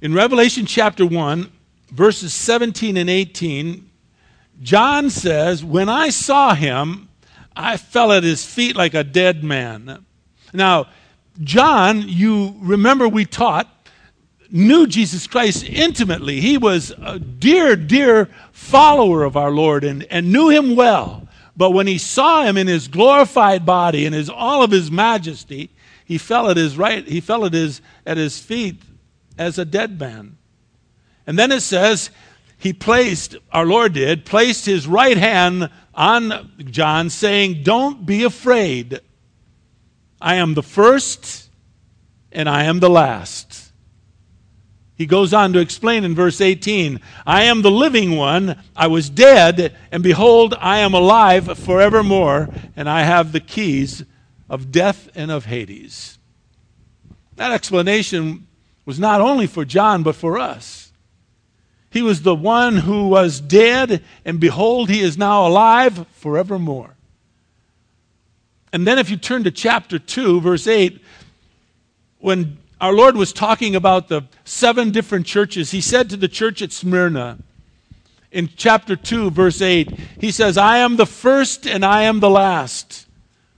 In 0.00 0.14
Revelation 0.14 0.66
chapter 0.66 1.06
1, 1.06 1.50
verses 1.90 2.34
17 2.34 2.96
and 2.96 3.08
18, 3.08 3.88
John 4.60 5.10
says, 5.10 5.64
When 5.64 5.88
I 5.88 6.10
saw 6.10 6.54
him, 6.54 7.08
I 7.54 7.76
fell 7.76 8.12
at 8.12 8.22
his 8.22 8.44
feet 8.44 8.76
like 8.76 8.94
a 8.94 9.04
dead 9.04 9.44
man. 9.44 10.04
Now, 10.52 10.88
John, 11.40 12.02
you 12.06 12.56
remember 12.60 13.08
we 13.08 13.24
taught, 13.24 13.68
knew 14.50 14.86
Jesus 14.86 15.26
Christ 15.26 15.64
intimately. 15.64 16.40
He 16.40 16.58
was 16.58 16.92
a 17.00 17.18
dear, 17.18 17.74
dear 17.74 18.28
follower 18.52 19.24
of 19.24 19.36
our 19.36 19.50
Lord 19.50 19.82
and, 19.82 20.04
and 20.04 20.30
knew 20.30 20.50
him 20.50 20.76
well. 20.76 21.26
But 21.62 21.74
when 21.74 21.86
he 21.86 21.96
saw 21.96 22.42
him 22.42 22.56
in 22.56 22.66
his 22.66 22.88
glorified 22.88 23.64
body 23.64 24.04
and 24.04 24.12
his 24.12 24.28
all 24.28 24.64
of 24.64 24.72
his 24.72 24.90
majesty, 24.90 25.70
he 26.04 26.18
fell 26.18 26.50
at 26.50 26.56
his 26.56 26.76
right, 26.76 27.06
he 27.06 27.20
fell 27.20 27.44
at 27.44 27.52
his 27.52 27.80
at 28.04 28.16
his 28.16 28.40
feet 28.40 28.82
as 29.38 29.60
a 29.60 29.64
dead 29.64 30.00
man. 30.00 30.38
And 31.24 31.38
then 31.38 31.52
it 31.52 31.60
says 31.60 32.10
he 32.58 32.72
placed, 32.72 33.36
our 33.52 33.64
Lord 33.64 33.92
did, 33.92 34.24
placed 34.24 34.66
his 34.66 34.88
right 34.88 35.16
hand 35.16 35.70
on 35.94 36.50
John, 36.64 37.08
saying, 37.10 37.62
Don't 37.62 38.04
be 38.04 38.24
afraid. 38.24 38.98
I 40.20 40.34
am 40.34 40.54
the 40.54 40.64
first 40.64 41.48
and 42.32 42.48
I 42.48 42.64
am 42.64 42.80
the 42.80 42.90
last. 42.90 43.51
He 44.94 45.06
goes 45.06 45.32
on 45.32 45.52
to 45.52 45.58
explain 45.58 46.04
in 46.04 46.14
verse 46.14 46.40
18 46.40 47.00
I 47.26 47.44
am 47.44 47.62
the 47.62 47.70
living 47.70 48.16
one. 48.16 48.62
I 48.76 48.86
was 48.86 49.10
dead, 49.10 49.74
and 49.90 50.02
behold, 50.02 50.54
I 50.60 50.78
am 50.78 50.94
alive 50.94 51.58
forevermore, 51.58 52.48
and 52.76 52.88
I 52.88 53.02
have 53.02 53.32
the 53.32 53.40
keys 53.40 54.04
of 54.48 54.70
death 54.70 55.08
and 55.14 55.30
of 55.30 55.46
Hades. 55.46 56.18
That 57.36 57.52
explanation 57.52 58.46
was 58.84 58.98
not 58.98 59.20
only 59.20 59.46
for 59.46 59.64
John, 59.64 60.02
but 60.02 60.14
for 60.14 60.38
us. 60.38 60.92
He 61.90 62.02
was 62.02 62.22
the 62.22 62.34
one 62.34 62.78
who 62.78 63.08
was 63.08 63.40
dead, 63.40 64.02
and 64.24 64.40
behold, 64.40 64.88
he 64.88 65.00
is 65.00 65.18
now 65.18 65.46
alive 65.46 66.06
forevermore. 66.12 66.96
And 68.72 68.86
then, 68.86 68.98
if 68.98 69.10
you 69.10 69.18
turn 69.18 69.44
to 69.44 69.50
chapter 69.50 69.98
2, 69.98 70.40
verse 70.40 70.66
8, 70.66 71.02
when 72.18 72.56
our 72.82 72.92
Lord 72.92 73.16
was 73.16 73.32
talking 73.32 73.76
about 73.76 74.08
the 74.08 74.22
seven 74.44 74.90
different 74.90 75.24
churches. 75.24 75.70
He 75.70 75.80
said 75.80 76.10
to 76.10 76.16
the 76.16 76.26
church 76.26 76.60
at 76.62 76.72
Smyrna 76.72 77.38
in 78.32 78.50
chapter 78.56 78.96
2, 78.96 79.30
verse 79.30 79.62
8, 79.62 79.88
He 80.20 80.32
says, 80.32 80.58
I 80.58 80.78
am 80.78 80.96
the 80.96 81.06
first 81.06 81.64
and 81.64 81.84
I 81.84 82.02
am 82.02 82.18
the 82.18 82.28
last. 82.28 83.06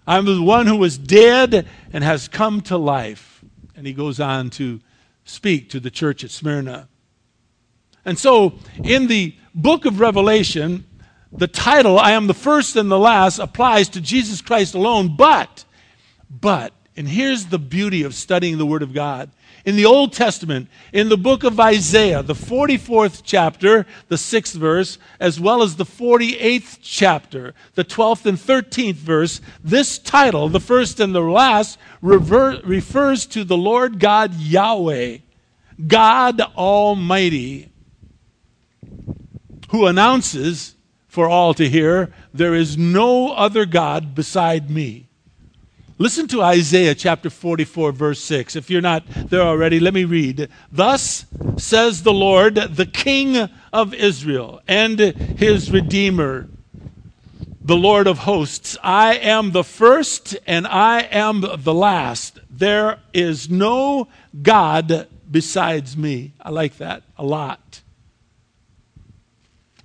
I'm 0.07 0.27
the 0.27 0.43
one 0.43 0.67
who 0.67 0.77
was 0.77 0.99
dead 0.99 1.67
and 1.91 2.05
has 2.05 2.29
come 2.29 2.61
to 2.63 2.77
life. 2.77 3.43
And 3.75 3.87
he 3.87 3.95
goes 3.95 4.21
on 4.21 4.51
to 4.51 4.81
speak 5.25 5.71
to 5.71 5.81
the 5.81 5.91
church 5.91 6.23
at 6.23 6.31
Smyrna. 6.31 6.89
And 8.05 8.19
so, 8.19 8.59
in 8.83 9.07
the 9.07 9.35
book 9.55 9.87
of 9.87 10.01
Revelation, 10.01 10.85
the 11.33 11.49
title, 11.49 11.99
I 11.99 12.11
am 12.11 12.27
the 12.27 12.35
first 12.35 12.77
and 12.77 12.91
the 12.91 12.99
last, 12.99 13.39
applies 13.39 13.89
to 13.91 14.03
Jesus 14.03 14.43
Christ 14.43 14.75
alone. 14.75 15.17
But, 15.17 15.65
but, 16.29 16.75
and 16.97 17.09
here's 17.09 17.47
the 17.47 17.59
beauty 17.59 18.05
of 18.05 18.15
studying 18.15 18.57
the 18.57 18.67
Word 18.67 18.83
of 18.83 18.95
God. 18.95 19.31
In 19.65 19.77
the 19.77 19.87
Old 19.87 20.13
Testament, 20.13 20.69
in 20.93 21.09
the 21.09 21.17
book 21.17 21.43
of 21.43 21.59
Isaiah, 21.59 22.23
the 22.23 22.35
44th 22.35 23.23
chapter, 23.25 23.87
the 24.09 24.17
6th 24.17 24.55
verse, 24.55 24.99
as 25.19 25.41
well 25.41 25.63
as 25.63 25.75
the 25.75 25.85
48th 25.85 26.79
chapter, 26.83 27.55
the 27.75 27.85
12th 27.85 28.27
and 28.27 28.39
13th 28.39 28.95
verse, 28.95 29.41
this 29.63 29.99
title, 29.99 30.49
the 30.49 30.61
first 30.61 31.01
and 31.01 31.15
the 31.15 31.21
last, 31.21 31.79
rever- 32.01 32.61
refers 32.63 33.27
to 33.27 33.43
the 33.43 33.57
Lord 33.57 33.99
God 33.99 34.35
Yahweh, 34.35 35.19
God 35.87 36.41
Almighty, 36.57 37.73
who 39.71 39.87
announces 39.87 40.77
for 41.09 41.29
all 41.29 41.55
to 41.55 41.69
hear, 41.69 42.13
There 42.33 42.55
is 42.55 42.79
no 42.79 43.33
other 43.33 43.67
God 43.67 44.15
beside 44.15 44.71
me. 44.71 45.09
Listen 45.97 46.27
to 46.27 46.43
Isaiah 46.43 46.97
chapter 46.97 47.31
44, 47.31 47.93
verse 47.93 48.21
6. 48.25 48.57
If 48.57 48.69
you're 48.69 48.81
not 48.81 49.05
there 49.09 49.43
already, 49.43 49.79
let 49.79 49.95
me 49.95 50.03
read. 50.03 50.49
Thus 50.73 51.25
says 51.57 52.03
the 52.03 52.13
Lord, 52.13 52.57
the 52.57 52.87
King 52.87 53.49
of 53.73 53.95
Israel 53.95 54.61
and 54.67 54.99
his 54.99 55.71
Redeemer, 55.71 56.49
the 57.63 57.77
Lord 57.77 58.09
of 58.09 58.19
hosts 58.19 58.77
I 58.83 59.15
am 59.15 59.53
the 59.53 59.63
first 59.63 60.37
and 60.49 60.67
I 60.67 61.03
am 61.03 61.43
the 61.43 61.75
last. 61.75 62.41
There 62.51 62.99
is 63.13 63.49
no 63.49 64.09
God 64.43 65.07
besides 65.31 65.97
me. 65.97 66.33
I 66.41 66.51
like 66.51 66.77
that 66.79 67.05
a 67.17 67.25
lot 67.25 67.83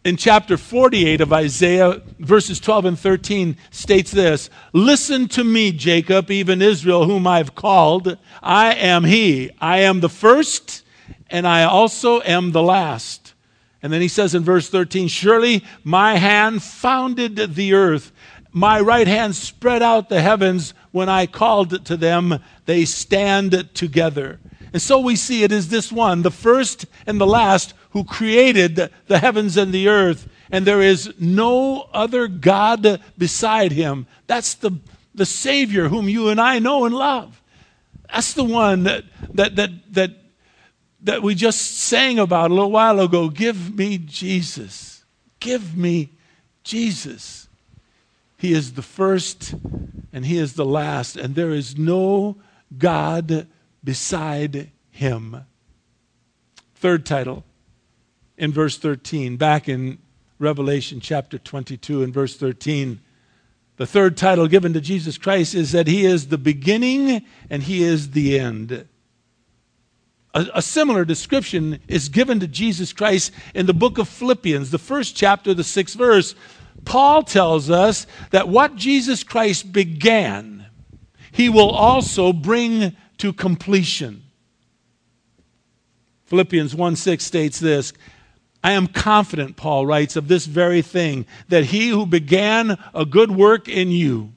in 0.10 0.18
chapter 0.18 0.58
48 0.58 1.22
of 1.22 1.32
Isaiah, 1.32 2.02
verses 2.18 2.60
12 2.60 2.86
and 2.86 3.00
13, 3.00 3.56
states 3.70 4.10
this 4.10 4.50
Listen 4.74 5.28
to 5.28 5.44
me, 5.44 5.72
Jacob, 5.72 6.32
even 6.32 6.64
Israel, 6.64 7.06
whom 7.06 7.28
I've 7.28 7.54
called. 7.54 8.18
I 8.42 8.74
am 8.74 9.04
he. 9.04 9.52
I 9.62 9.82
am 9.82 10.00
the 10.00 10.10
first, 10.10 10.84
and 11.30 11.46
I 11.46 11.64
also 11.64 12.22
am 12.22 12.54
the 12.54 12.64
last. 12.64 13.36
And 13.84 13.94
then 13.94 14.02
he 14.02 14.08
says 14.08 14.34
in 14.34 14.44
verse 14.44 14.68
13, 14.68 15.10
Surely 15.10 15.64
my 15.84 16.18
hand 16.18 16.64
founded 16.64 17.36
the 17.54 17.76
earth, 17.76 18.12
my 18.52 18.80
right 18.80 19.08
hand 19.08 19.36
spread 19.36 19.84
out 19.84 20.10
the 20.10 20.22
heavens. 20.22 20.74
When 20.90 21.08
I 21.08 21.28
called 21.28 21.86
to 21.86 21.96
them, 21.96 22.40
they 22.66 22.84
stand 22.86 23.70
together. 23.76 24.40
And 24.74 24.82
so 24.82 25.00
we 25.00 25.16
see 25.16 25.44
it 25.44 25.52
is 25.52 25.70
this 25.70 25.92
one, 25.92 26.24
the 26.24 26.32
first 26.32 26.88
and 27.06 27.22
the 27.22 27.28
last, 27.28 27.76
who 27.92 28.04
created 28.04 28.92
the 29.08 29.20
heavens 29.20 29.58
and 29.58 29.74
the 29.74 29.88
earth, 29.88 30.28
and 30.52 30.66
there 30.66 30.82
is 30.82 31.14
no 31.20 31.90
other 31.94 32.28
God 32.28 33.02
beside 33.18 33.72
him. 33.72 34.08
That's 34.28 34.54
the, 34.56 34.72
the 35.14 35.26
Savior 35.26 35.90
whom 35.90 36.08
you 36.08 36.30
and 36.30 36.40
I 36.40 36.60
know 36.60 36.86
and 36.86 36.96
love. 36.96 37.42
That's 38.12 38.34
the 38.34 38.44
one 38.44 38.84
that, 38.84 39.06
that, 39.34 39.56
that, 39.56 39.94
that, 39.94 40.12
that 41.02 41.22
we 41.22 41.36
just 41.36 41.78
sang 41.78 42.20
about 42.20 42.52
a 42.52 42.54
little 42.54 42.72
while 42.72 43.00
ago. 43.00 43.30
Give 43.30 43.76
me 43.76 43.98
Jesus. 43.98 45.04
Give 45.40 45.76
me 45.78 46.10
Jesus. 46.64 47.48
He 48.38 48.54
is 48.54 48.74
the 48.74 48.82
first 48.82 49.54
and 50.12 50.26
He 50.26 50.38
is 50.38 50.54
the 50.54 50.66
last, 50.66 51.16
and 51.16 51.36
there 51.36 51.52
is 51.52 51.78
no 51.78 52.38
God 52.78 53.48
beside 53.84 54.72
Him. 54.92 55.46
Third 56.76 57.06
title 57.06 57.44
in 58.40 58.54
verse 58.54 58.78
13, 58.78 59.36
back 59.38 59.70
in 59.70 60.00
Revelation 60.40 61.02
chapter 61.02 61.38
22 61.38 62.02
and 62.02 62.14
verse 62.14 62.38
13. 62.38 63.02
The 63.76 63.86
third 63.86 64.16
title 64.18 64.48
given 64.48 64.74
to 64.74 64.82
Jesus 64.82 65.18
Christ 65.18 65.54
is 65.54 65.74
that 65.74 65.88
He 65.88 66.06
is 66.06 66.28
the 66.28 66.38
beginning 66.38 67.26
and 67.50 67.62
He 67.62 67.84
is 67.84 68.12
the 68.12 68.40
end. 68.40 68.88
A, 70.34 70.48
a, 70.56 70.62
similar 70.62 71.04
description 71.04 71.80
is 71.88 72.08
given 72.08 72.40
to 72.40 72.48
Jesus 72.48 72.94
Christ 72.94 73.32
in 73.54 73.66
the 73.66 73.74
book 73.74 73.98
of 73.98 74.08
Philippians, 74.08 74.72
the 74.72 74.78
first 74.78 75.16
chapter, 75.16 75.54
the 75.54 75.64
sixth 75.64 75.98
verse. 75.98 76.36
Paul 76.86 77.24
tells 77.24 77.70
us 77.70 78.08
that 78.32 78.48
what 78.48 78.76
Jesus 78.76 79.24
Christ 79.24 79.74
began, 79.74 80.66
He 81.32 81.50
will 81.50 81.72
also 81.72 82.32
bring 82.32 82.96
to 83.18 83.34
completion. 83.34 84.24
Philippians 86.26 86.76
1 86.76 86.96
6 86.96 87.26
states 87.26 87.60
this 87.60 87.92
I 88.64 88.72
am 88.72 88.88
confident, 88.88 89.56
Paul 89.56 89.86
writes, 89.86 90.16
of 90.16 90.28
this 90.28 90.46
very 90.46 90.82
thing, 90.82 91.26
that 91.48 91.66
he 91.66 91.90
who 91.90 92.06
began 92.06 92.78
a 92.94 93.06
good 93.06 93.32
work 93.32 93.70
in 93.70 93.90
you 93.92 94.34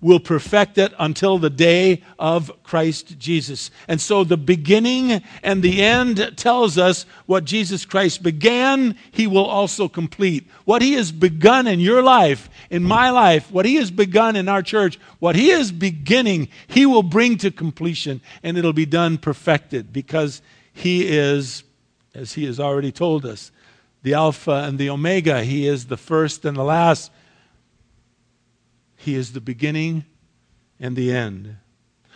will 0.00 0.20
perfect 0.20 0.78
it 0.78 0.92
until 0.98 1.38
the 1.38 1.50
day 1.50 2.02
of 2.18 2.50
Christ 2.62 3.18
Jesus. 3.18 3.70
And 3.88 4.00
so 4.00 4.24
the 4.24 4.36
beginning 4.36 5.22
and 5.42 5.62
the 5.62 5.82
end 5.82 6.34
tells 6.36 6.78
us 6.78 7.04
what 7.26 7.44
Jesus 7.44 7.84
Christ 7.84 8.22
began, 8.22 8.96
he 9.10 9.26
will 9.26 9.44
also 9.44 9.88
complete. 9.88 10.48
What 10.64 10.82
he 10.82 10.94
has 10.94 11.10
begun 11.10 11.66
in 11.66 11.80
your 11.80 12.02
life, 12.02 12.48
in 12.70 12.84
my 12.84 13.10
life, 13.10 13.50
what 13.50 13.66
he 13.66 13.76
has 13.76 13.90
begun 13.90 14.36
in 14.36 14.48
our 14.48 14.62
church, 14.62 14.98
what 15.18 15.36
he 15.36 15.50
is 15.50 15.72
beginning, 15.72 16.48
he 16.68 16.86
will 16.86 17.02
bring 17.02 17.36
to 17.38 17.50
completion 17.50 18.20
and 18.42 18.56
it'll 18.56 18.72
be 18.72 18.86
done 18.86 19.18
perfected 19.18 19.92
because 19.92 20.42
he 20.72 21.08
is 21.08 21.64
as 22.14 22.34
he 22.34 22.44
has 22.46 22.58
already 22.58 22.92
told 22.92 23.24
us. 23.24 23.50
The 24.02 24.14
Alpha 24.14 24.64
and 24.66 24.78
the 24.78 24.90
Omega. 24.90 25.42
He 25.42 25.66
is 25.66 25.86
the 25.86 25.96
first 25.96 26.44
and 26.44 26.56
the 26.56 26.64
last. 26.64 27.10
He 28.96 29.14
is 29.14 29.32
the 29.32 29.40
beginning 29.40 30.04
and 30.80 30.96
the 30.96 31.12
end. 31.12 31.56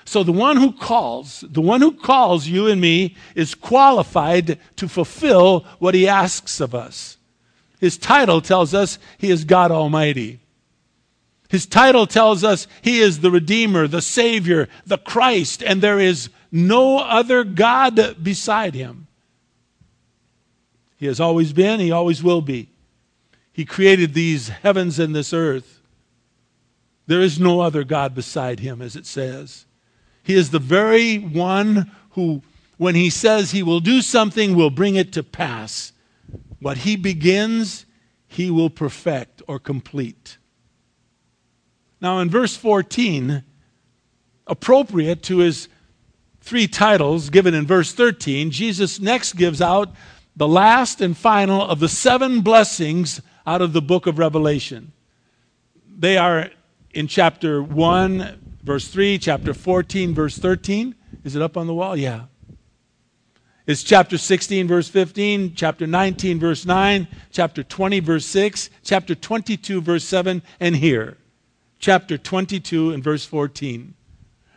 So 0.04 0.22
the 0.22 0.32
one 0.32 0.56
who 0.56 0.72
calls, 0.72 1.44
the 1.48 1.60
one 1.60 1.80
who 1.80 1.92
calls 1.92 2.48
you 2.48 2.66
and 2.66 2.80
me 2.80 3.16
is 3.34 3.54
qualified 3.54 4.58
to 4.76 4.88
fulfill 4.88 5.60
what 5.78 5.94
he 5.94 6.08
asks 6.08 6.60
of 6.60 6.74
us. 6.74 7.18
His 7.80 7.98
title 7.98 8.40
tells 8.40 8.74
us 8.74 8.98
he 9.18 9.30
is 9.30 9.44
God 9.44 9.70
Almighty. 9.70 10.40
His 11.48 11.66
title 11.66 12.06
tells 12.06 12.44
us 12.44 12.66
he 12.80 13.00
is 13.00 13.20
the 13.20 13.30
Redeemer, 13.30 13.86
the 13.86 14.02
Savior, 14.02 14.68
the 14.86 14.98
Christ, 14.98 15.62
and 15.62 15.82
there 15.82 15.98
is 15.98 16.30
no 16.50 16.98
other 16.98 17.44
God 17.44 18.16
beside 18.22 18.74
him. 18.74 19.06
He 21.02 21.08
has 21.08 21.18
always 21.18 21.52
been, 21.52 21.80
He 21.80 21.90
always 21.90 22.22
will 22.22 22.42
be. 22.42 22.68
He 23.52 23.64
created 23.64 24.14
these 24.14 24.50
heavens 24.50 25.00
and 25.00 25.12
this 25.12 25.32
earth. 25.32 25.82
There 27.08 27.20
is 27.20 27.40
no 27.40 27.60
other 27.60 27.82
God 27.82 28.14
beside 28.14 28.60
Him, 28.60 28.80
as 28.80 28.94
it 28.94 29.04
says. 29.04 29.66
He 30.22 30.36
is 30.36 30.50
the 30.50 30.60
very 30.60 31.18
one 31.18 31.90
who, 32.10 32.42
when 32.76 32.94
He 32.94 33.10
says 33.10 33.50
He 33.50 33.64
will 33.64 33.80
do 33.80 34.00
something, 34.00 34.54
will 34.54 34.70
bring 34.70 34.94
it 34.94 35.12
to 35.14 35.24
pass. 35.24 35.90
What 36.60 36.78
He 36.78 36.94
begins, 36.94 37.84
He 38.28 38.48
will 38.48 38.70
perfect 38.70 39.42
or 39.48 39.58
complete. 39.58 40.38
Now, 42.00 42.20
in 42.20 42.30
verse 42.30 42.54
14, 42.54 43.42
appropriate 44.46 45.24
to 45.24 45.38
his 45.38 45.66
three 46.42 46.68
titles 46.68 47.28
given 47.28 47.54
in 47.54 47.66
verse 47.66 47.92
13, 47.92 48.52
Jesus 48.52 49.00
next 49.00 49.32
gives 49.32 49.60
out 49.60 49.92
the 50.36 50.48
last 50.48 51.00
and 51.00 51.16
final 51.16 51.62
of 51.62 51.80
the 51.80 51.88
seven 51.88 52.40
blessings 52.40 53.20
out 53.46 53.60
of 53.62 53.72
the 53.72 53.82
book 53.82 54.06
of 54.06 54.18
Revelation. 54.18 54.92
They 55.98 56.16
are 56.16 56.50
in 56.94 57.06
chapter 57.06 57.62
1, 57.62 58.58
verse 58.62 58.88
3, 58.88 59.18
chapter 59.18 59.54
14, 59.54 60.14
verse 60.14 60.38
13. 60.38 60.94
Is 61.24 61.36
it 61.36 61.42
up 61.42 61.56
on 61.56 61.66
the 61.66 61.74
wall? 61.74 61.96
Yeah. 61.96 62.24
It's 63.66 63.84
chapter 63.84 64.18
16, 64.18 64.66
verse 64.66 64.88
15, 64.88 65.54
chapter 65.54 65.86
19, 65.86 66.40
verse 66.40 66.66
9, 66.66 67.06
chapter 67.30 67.62
20, 67.62 68.00
verse 68.00 68.26
6, 68.26 68.70
chapter 68.82 69.14
22, 69.14 69.80
verse 69.80 70.04
7, 70.04 70.42
and 70.58 70.74
here, 70.74 71.16
chapter 71.78 72.18
22 72.18 72.92
and 72.92 73.04
verse 73.04 73.24
14. 73.24 73.94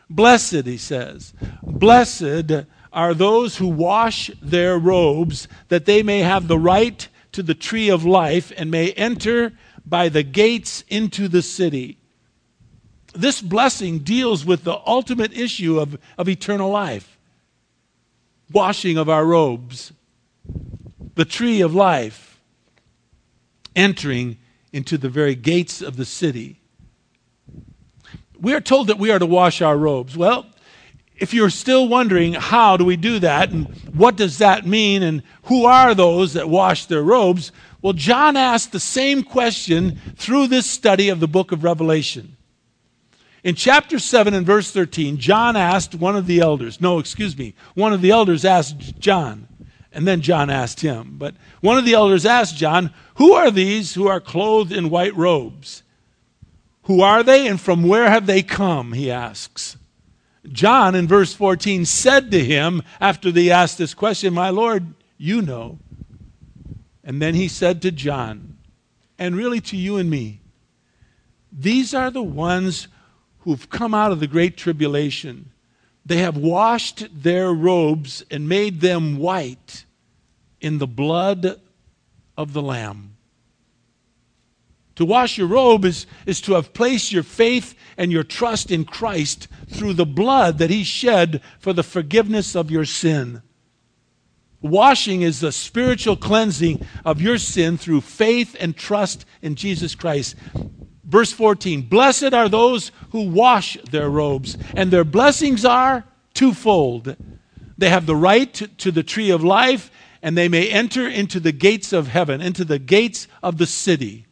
Blessed, 0.09 0.65
he 0.65 0.77
says, 0.77 1.33
blessed 1.61 2.65
are 2.95 3.13
those 3.13 3.57
who 3.57 3.67
wash 3.67 4.31
their 4.41 4.79
robes, 4.79 5.49
that 5.67 5.85
they 5.85 6.01
may 6.01 6.19
have 6.19 6.47
the 6.47 6.57
right 6.57 7.07
to 7.33 7.43
the 7.43 7.53
tree 7.53 7.89
of 7.89 8.05
life 8.05 8.53
and 8.55 8.71
may 8.71 8.91
enter 8.93 9.51
by 9.85 10.07
the 10.07 10.23
gates 10.23 10.83
into 10.87 11.27
the 11.27 11.41
city. 11.41 11.97
This 13.13 13.41
blessing 13.41 13.99
deals 13.99 14.45
with 14.45 14.63
the 14.63 14.79
ultimate 14.87 15.37
issue 15.37 15.79
of, 15.79 15.97
of 16.17 16.29
eternal 16.29 16.71
life 16.71 17.11
washing 18.51 18.95
of 18.95 19.09
our 19.09 19.25
robes, 19.25 19.91
the 21.15 21.25
tree 21.25 21.61
of 21.61 21.73
life, 21.73 22.39
entering 23.75 24.37
into 24.71 24.97
the 24.97 25.09
very 25.09 25.33
gates 25.33 25.81
of 25.81 25.97
the 25.97 26.05
city. 26.05 26.61
We 28.39 28.53
are 28.53 28.61
told 28.61 28.87
that 28.87 28.99
we 28.99 29.09
are 29.09 29.17
to 29.17 29.25
wash 29.25 29.63
our 29.63 29.75
robes. 29.75 30.15
Well, 30.15 30.45
if 31.17 31.33
you're 31.33 31.49
still 31.49 31.87
wondering 31.87 32.33
how 32.33 32.77
do 32.77 32.83
we 32.83 32.97
do 32.97 33.19
that 33.19 33.49
and 33.51 33.67
what 33.93 34.15
does 34.15 34.39
that 34.39 34.65
mean 34.65 35.01
and 35.01 35.23
who 35.43 35.65
are 35.65 35.95
those 35.95 36.33
that 36.33 36.49
wash 36.49 36.85
their 36.85 37.03
robes, 37.03 37.51
well, 37.81 37.93
John 37.93 38.35
asked 38.35 38.71
the 38.71 38.79
same 38.79 39.23
question 39.23 39.99
through 40.15 40.47
this 40.47 40.69
study 40.69 41.09
of 41.09 41.19
the 41.19 41.27
book 41.27 41.51
of 41.51 41.63
Revelation. 41.63 42.35
In 43.43 43.53
chapter 43.53 43.99
7 43.99 44.33
and 44.33 44.45
verse 44.45 44.71
13, 44.71 45.17
John 45.17 45.55
asked 45.55 45.93
one 45.93 46.15
of 46.15 46.25
the 46.25 46.39
elders, 46.39 46.81
no, 46.81 46.97
excuse 46.97 47.37
me, 47.37 47.53
one 47.75 47.93
of 47.93 48.01
the 48.01 48.09
elders 48.09 48.43
asked 48.43 48.99
John, 48.99 49.47
and 49.93 50.07
then 50.07 50.21
John 50.21 50.49
asked 50.49 50.81
him. 50.81 51.15
But 51.17 51.35
one 51.61 51.77
of 51.77 51.85
the 51.85 51.93
elders 51.93 52.25
asked 52.25 52.57
John, 52.57 52.91
Who 53.15 53.33
are 53.33 53.51
these 53.51 53.93
who 53.93 54.07
are 54.07 54.19
clothed 54.19 54.71
in 54.71 54.89
white 54.89 55.15
robes? 55.15 55.83
Who 56.83 57.01
are 57.01 57.21
they 57.21 57.47
and 57.47 57.61
from 57.61 57.83
where 57.87 58.09
have 58.09 58.25
they 58.25 58.41
come? 58.41 58.93
He 58.93 59.11
asks. 59.11 59.77
John, 60.51 60.95
in 60.95 61.07
verse 61.07 61.33
14, 61.33 61.85
said 61.85 62.31
to 62.31 62.43
him 62.43 62.81
after 62.99 63.31
they 63.31 63.51
asked 63.51 63.77
this 63.77 63.93
question, 63.93 64.33
My 64.33 64.49
Lord, 64.49 64.93
you 65.17 65.41
know. 65.41 65.79
And 67.03 67.21
then 67.21 67.35
he 67.35 67.47
said 67.47 67.81
to 67.83 67.91
John, 67.91 68.57
and 69.17 69.35
really 69.35 69.61
to 69.61 69.77
you 69.77 69.97
and 69.97 70.09
me, 70.09 70.41
these 71.51 71.93
are 71.93 72.11
the 72.11 72.23
ones 72.23 72.87
who've 73.39 73.69
come 73.69 73.93
out 73.93 74.11
of 74.11 74.19
the 74.19 74.27
great 74.27 74.57
tribulation. 74.57 75.51
They 76.05 76.17
have 76.17 76.35
washed 76.35 77.07
their 77.13 77.53
robes 77.53 78.23
and 78.29 78.49
made 78.49 78.81
them 78.81 79.17
white 79.17 79.85
in 80.59 80.79
the 80.79 80.87
blood 80.87 81.61
of 82.37 82.53
the 82.53 82.61
Lamb. 82.61 83.14
To 84.95 85.05
wash 85.05 85.37
your 85.37 85.47
robe 85.47 85.85
is, 85.85 86.05
is 86.25 86.39
to 86.41 86.53
have 86.53 86.73
placed 86.73 87.11
your 87.11 87.23
faith 87.23 87.75
and 87.97 88.11
your 88.11 88.23
trust 88.23 88.71
in 88.71 88.85
Christ 88.85 89.47
through 89.69 89.93
the 89.93 90.05
blood 90.05 90.57
that 90.59 90.69
He 90.69 90.83
shed 90.83 91.41
for 91.59 91.73
the 91.73 91.83
forgiveness 91.83 92.55
of 92.55 92.71
your 92.71 92.85
sin. 92.85 93.41
Washing 94.61 95.21
is 95.21 95.41
the 95.41 95.51
spiritual 95.51 96.15
cleansing 96.15 96.85
of 97.03 97.21
your 97.21 97.37
sin 97.37 97.77
through 97.77 98.01
faith 98.01 98.55
and 98.59 98.75
trust 98.75 99.25
in 99.41 99.55
Jesus 99.55 99.95
Christ. 99.95 100.35
Verse 101.03 101.31
14 101.31 101.83
Blessed 101.83 102.33
are 102.33 102.49
those 102.49 102.91
who 103.11 103.29
wash 103.29 103.77
their 103.91 104.09
robes, 104.09 104.57
and 104.75 104.89
their 104.91 105.03
blessings 105.03 105.65
are 105.65 106.05
twofold. 106.33 107.15
They 107.77 107.89
have 107.89 108.05
the 108.05 108.15
right 108.15 108.51
to, 108.55 108.67
to 108.67 108.91
the 108.91 109.03
tree 109.03 109.29
of 109.29 109.43
life, 109.43 109.91
and 110.21 110.37
they 110.37 110.47
may 110.47 110.69
enter 110.69 111.07
into 111.07 111.39
the 111.39 111.51
gates 111.51 111.93
of 111.93 112.07
heaven, 112.07 112.41
into 112.41 112.65
the 112.65 112.79
gates 112.79 113.27
of 113.43 113.57
the 113.57 113.67
city. 113.67 114.24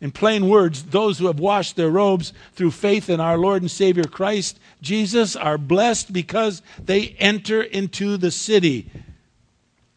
In 0.00 0.10
plain 0.10 0.48
words, 0.48 0.84
those 0.84 1.18
who 1.18 1.26
have 1.26 1.38
washed 1.38 1.76
their 1.76 1.90
robes 1.90 2.32
through 2.54 2.70
faith 2.70 3.10
in 3.10 3.20
our 3.20 3.36
Lord 3.36 3.62
and 3.62 3.70
Savior 3.70 4.04
Christ 4.04 4.58
Jesus 4.80 5.36
are 5.36 5.58
blessed 5.58 6.12
because 6.12 6.62
they 6.82 7.08
enter 7.18 7.62
into 7.62 8.16
the 8.16 8.30
city. 8.30 8.90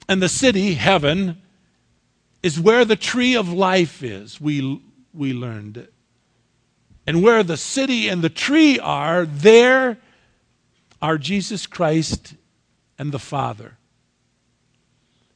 And 0.10 0.22
the 0.22 0.30
city, 0.30 0.74
heaven, 0.74 1.42
is 2.42 2.60
where 2.60 2.84
the 2.84 2.98
tree 2.98 3.36
of 3.36 3.52
life 3.52 4.04
is, 4.04 4.42
we, 4.42 4.82
we 5.14 5.32
learned. 5.32 5.88
And 7.08 7.24
where 7.24 7.44
the 7.44 7.58
city 7.58 8.10
and 8.10 8.22
the 8.22 8.30
tree 8.30 8.80
are, 8.80 9.26
there 9.26 9.98
are 11.02 11.18
Jesus 11.18 11.66
Christ 11.66 12.36
and 13.00 13.14
the 13.14 13.20
Father. 13.20 13.78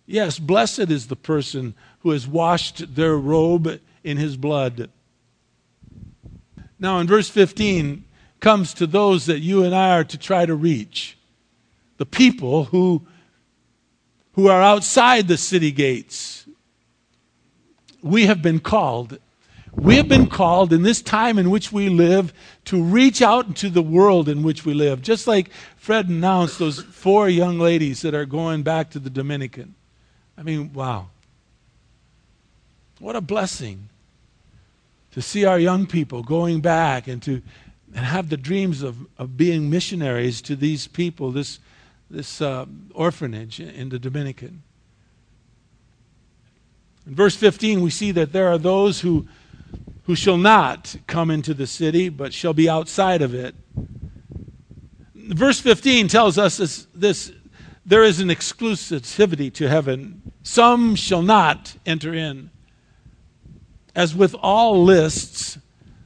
Yes, 0.06 0.40
blessed 0.40 0.92
is 0.92 1.08
the 1.08 1.16
person 1.16 1.76
who 2.00 2.12
has 2.12 2.28
washed 2.28 2.96
their 2.96 3.18
robe 3.18 3.80
in 4.04 4.18
his 4.18 4.38
blood. 4.38 4.90
Now, 6.80 7.00
in 7.00 7.08
verse 7.08 7.30
15, 7.30 8.04
comes 8.40 8.74
to 8.76 8.88
those 8.88 9.26
that 9.26 9.40
you 9.40 9.64
and 9.64 9.74
I 9.74 9.98
are 9.98 10.04
to 10.04 10.18
try 10.18 10.46
to 10.46 10.56
reach 10.56 11.18
the 11.98 12.06
people 12.06 12.66
who, 12.66 13.06
who 14.34 14.48
are 14.48 14.62
outside 14.62 15.28
the 15.28 15.38
city 15.38 15.72
gates. 15.72 16.46
We 18.04 18.28
have 18.28 18.42
been 18.42 18.60
called. 18.60 19.18
We 19.74 19.98
have 19.98 20.08
been 20.08 20.28
called 20.28 20.74
in 20.74 20.84
this 20.84 21.02
time 21.02 21.38
in 21.38 21.50
which 21.50 21.72
we 21.72 21.90
live 21.90 22.34
to 22.66 22.82
reach 22.82 23.22
out 23.22 23.48
into 23.48 23.70
the 23.70 23.82
world 23.82 24.30
in 24.30 24.44
which 24.44 24.66
we 24.66 24.74
live. 24.74 25.02
Just 25.02 25.28
like 25.28 25.52
Fred 25.76 26.10
announced 26.10 26.60
those 26.60 26.82
four 26.82 27.30
young 27.30 27.60
ladies 27.60 28.02
that 28.02 28.16
are 28.16 28.26
going 28.26 28.64
back 28.64 28.90
to 28.92 29.00
the 29.00 29.10
Dominican. 29.10 29.76
I 30.38 30.44
mean, 30.44 30.74
wow. 30.74 31.10
What 33.00 33.16
a 33.16 33.22
blessing 33.22 33.90
to 35.12 35.22
see 35.22 35.46
our 35.46 35.60
young 35.60 35.86
people 35.86 36.24
going 36.24 36.62
back 36.62 37.08
and 37.08 37.22
to 37.24 37.42
and 37.96 38.06
have 38.06 38.30
the 38.30 38.38
dreams 38.38 38.84
of, 38.84 39.08
of 39.18 39.38
being 39.38 39.70
missionaries 39.70 40.42
to 40.44 40.56
these 40.56 40.88
people, 40.88 41.32
this, 41.32 41.60
this 42.10 42.42
uh, 42.42 42.66
orphanage 42.94 43.60
in 43.60 43.90
the 43.90 44.00
Dominican. 44.00 44.62
In 47.06 47.16
verse 47.16 47.36
15, 47.36 47.82
we 47.82 47.90
see 47.90 48.12
that 48.12 48.34
there 48.34 48.50
are 48.50 48.58
those 48.58 49.02
who, 49.02 49.28
who 50.06 50.16
shall 50.16 50.38
not 50.38 50.96
come 51.08 51.32
into 51.32 51.54
the 51.54 51.68
city, 51.68 52.10
but 52.10 52.34
shall 52.34 52.54
be 52.54 52.70
outside 52.70 53.22
of 53.22 53.34
it. 53.34 53.56
Verse 55.16 55.60
15 55.60 56.08
tells 56.10 56.38
us 56.38 56.58
this, 56.58 56.88
this 56.94 57.32
there 57.86 58.04
is 58.04 58.20
an 58.20 58.28
exclusivity 58.28 59.52
to 59.54 59.70
heaven. 59.70 60.22
Some 60.44 60.96
shall 60.96 61.22
not 61.22 61.76
enter 61.86 62.14
in. 62.14 62.50
As 63.98 64.16
with 64.16 64.36
all 64.44 64.84
lists, 64.84 65.58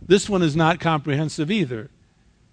this 0.01 0.29
one 0.29 0.41
is 0.41 0.55
not 0.55 0.79
comprehensive 0.79 1.51
either. 1.51 1.91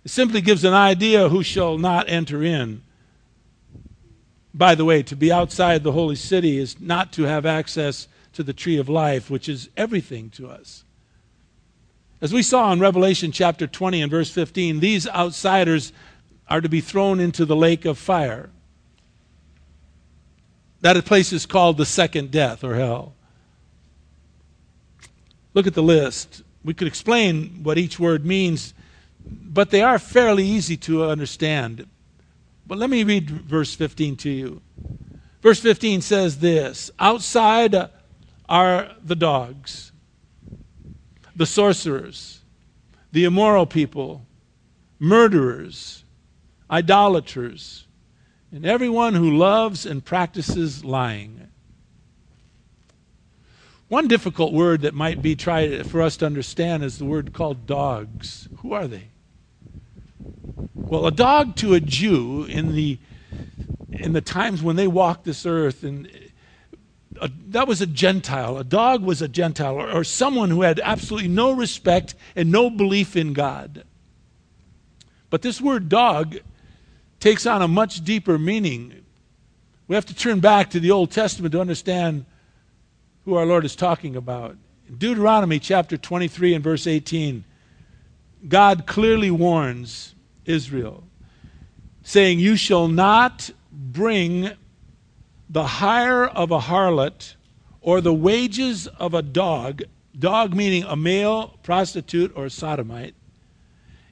It 0.04 0.10
simply 0.10 0.40
gives 0.40 0.64
an 0.64 0.74
idea 0.74 1.28
who 1.28 1.44
shall 1.44 1.78
not 1.78 2.08
enter 2.08 2.42
in. 2.42 2.82
By 4.52 4.74
the 4.74 4.84
way, 4.84 5.04
to 5.04 5.14
be 5.14 5.30
outside 5.30 5.84
the 5.84 5.92
holy 5.92 6.16
city 6.16 6.58
is 6.58 6.80
not 6.80 7.12
to 7.12 7.22
have 7.22 7.46
access 7.46 8.08
to 8.32 8.42
the 8.42 8.52
tree 8.52 8.78
of 8.78 8.88
life, 8.88 9.30
which 9.30 9.48
is 9.48 9.70
everything 9.76 10.28
to 10.30 10.48
us. 10.48 10.82
As 12.20 12.32
we 12.32 12.42
saw 12.42 12.72
in 12.72 12.80
Revelation 12.80 13.30
chapter 13.30 13.68
20 13.68 14.02
and 14.02 14.10
verse 14.10 14.30
15, 14.30 14.80
these 14.80 15.06
outsiders 15.06 15.92
are 16.48 16.60
to 16.60 16.68
be 16.68 16.80
thrown 16.80 17.20
into 17.20 17.44
the 17.44 17.54
lake 17.54 17.84
of 17.84 17.96
fire. 17.96 18.50
That 20.80 21.04
place 21.04 21.32
is 21.32 21.46
called 21.46 21.76
the 21.76 21.86
second 21.86 22.32
death 22.32 22.64
or 22.64 22.74
hell. 22.74 23.14
Look 25.58 25.66
at 25.66 25.74
the 25.74 25.82
list. 25.82 26.44
We 26.62 26.72
could 26.72 26.86
explain 26.86 27.64
what 27.64 27.78
each 27.78 27.98
word 27.98 28.24
means, 28.24 28.74
but 29.28 29.70
they 29.70 29.82
are 29.82 29.98
fairly 29.98 30.44
easy 30.44 30.76
to 30.76 31.06
understand. 31.06 31.88
But 32.64 32.78
let 32.78 32.88
me 32.88 33.02
read 33.02 33.28
verse 33.28 33.74
15 33.74 34.14
to 34.18 34.30
you. 34.30 34.62
Verse 35.42 35.58
15 35.58 36.00
says 36.00 36.38
this 36.38 36.92
Outside 37.00 37.74
are 38.48 38.92
the 39.02 39.16
dogs, 39.16 39.90
the 41.34 41.44
sorcerers, 41.44 42.42
the 43.10 43.24
immoral 43.24 43.66
people, 43.66 44.24
murderers, 45.00 46.04
idolaters, 46.70 47.88
and 48.52 48.64
everyone 48.64 49.14
who 49.14 49.36
loves 49.36 49.84
and 49.84 50.04
practices 50.04 50.84
lying. 50.84 51.47
One 53.88 54.06
difficult 54.06 54.52
word 54.52 54.82
that 54.82 54.94
might 54.94 55.22
be 55.22 55.34
tried 55.34 55.86
for 55.86 56.02
us 56.02 56.18
to 56.18 56.26
understand 56.26 56.84
is 56.84 56.98
the 56.98 57.06
word 57.06 57.32
called 57.32 57.66
dogs. 57.66 58.48
Who 58.56 58.74
are 58.74 58.86
they? 58.86 59.08
Well, 60.90 61.06
a 61.06 61.10
dog 61.10 61.56
to 61.56 61.74
a 61.74 61.80
Jew 61.80 62.44
in 62.44 62.74
the 62.74 62.98
in 64.00 64.12
the 64.12 64.20
times 64.20 64.62
when 64.62 64.76
they 64.76 64.86
walked 64.86 65.24
this 65.24 65.44
earth 65.44 65.82
and 65.82 66.08
a, 67.20 67.30
that 67.48 67.66
was 67.66 67.80
a 67.80 67.86
Gentile. 67.86 68.58
A 68.58 68.64
dog 68.64 69.02
was 69.02 69.20
a 69.22 69.28
Gentile 69.28 69.74
or, 69.74 69.90
or 69.90 70.04
someone 70.04 70.50
who 70.50 70.62
had 70.62 70.80
absolutely 70.84 71.28
no 71.28 71.52
respect 71.52 72.14
and 72.36 72.52
no 72.52 72.70
belief 72.70 73.16
in 73.16 73.32
God. 73.32 73.84
But 75.30 75.42
this 75.42 75.60
word 75.60 75.88
dog 75.88 76.38
takes 77.20 77.44
on 77.46 77.60
a 77.60 77.68
much 77.68 78.04
deeper 78.04 78.38
meaning. 78.38 79.04
We 79.88 79.94
have 79.94 80.06
to 80.06 80.14
turn 80.14 80.40
back 80.40 80.70
to 80.70 80.80
the 80.80 80.90
Old 80.90 81.10
Testament 81.10 81.52
to 81.52 81.60
understand 81.60 82.24
who 83.28 83.34
our 83.34 83.44
Lord 83.44 83.66
is 83.66 83.76
talking 83.76 84.16
about. 84.16 84.56
Deuteronomy 84.96 85.58
chapter 85.58 85.98
23 85.98 86.54
and 86.54 86.64
verse 86.64 86.86
18, 86.86 87.44
God 88.48 88.86
clearly 88.86 89.30
warns 89.30 90.14
Israel, 90.46 91.04
saying, 92.02 92.38
You 92.38 92.56
shall 92.56 92.88
not 92.88 93.50
bring 93.70 94.52
the 95.50 95.66
hire 95.66 96.24
of 96.24 96.50
a 96.50 96.58
harlot 96.58 97.34
or 97.82 98.00
the 98.00 98.14
wages 98.14 98.86
of 98.86 99.12
a 99.12 99.20
dog, 99.20 99.82
dog 100.18 100.54
meaning 100.54 100.84
a 100.84 100.96
male 100.96 101.58
prostitute 101.62 102.32
or 102.34 102.48
sodomite, 102.48 103.14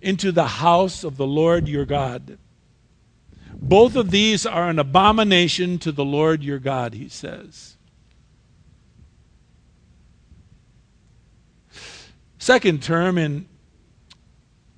into 0.03 0.31
the 0.31 0.47
house 0.47 1.05
of 1.05 1.17
the 1.17 1.27
Lord 1.27 1.69
your 1.69 1.87
God. 1.87 2.37
Both 3.55 3.97
of 3.97 4.11
these 4.11 4.45
are 4.45 4.69
an 4.69 4.79
abomination 4.79 5.79
to 5.79 5.91
the 5.91 6.05
Lord 6.05 6.45
your 6.45 6.59
God, 6.59 6.93
he 6.93 7.09
says. 7.09 7.76
Second 12.47 12.81
term 12.81 13.19
in 13.19 13.49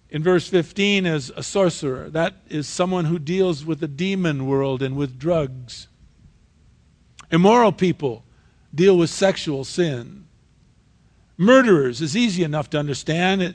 in 0.08 0.22
verse 0.22 0.48
15 0.48 1.04
is 1.04 1.30
a 1.36 1.42
sorcerer. 1.42 2.08
That 2.08 2.36
is 2.48 2.66
someone 2.66 3.04
who 3.04 3.18
deals 3.18 3.62
with 3.62 3.80
the 3.80 3.86
demon 3.86 4.46
world 4.46 4.80
and 4.80 4.96
with 4.96 5.18
drugs. 5.18 5.86
Immoral 7.30 7.72
people 7.72 8.24
deal 8.74 8.96
with 8.96 9.10
sexual 9.10 9.64
sin. 9.64 10.24
Murderers 11.36 12.00
is 12.00 12.16
easy 12.16 12.42
enough 12.42 12.70
to 12.70 12.78
understand, 12.78 13.54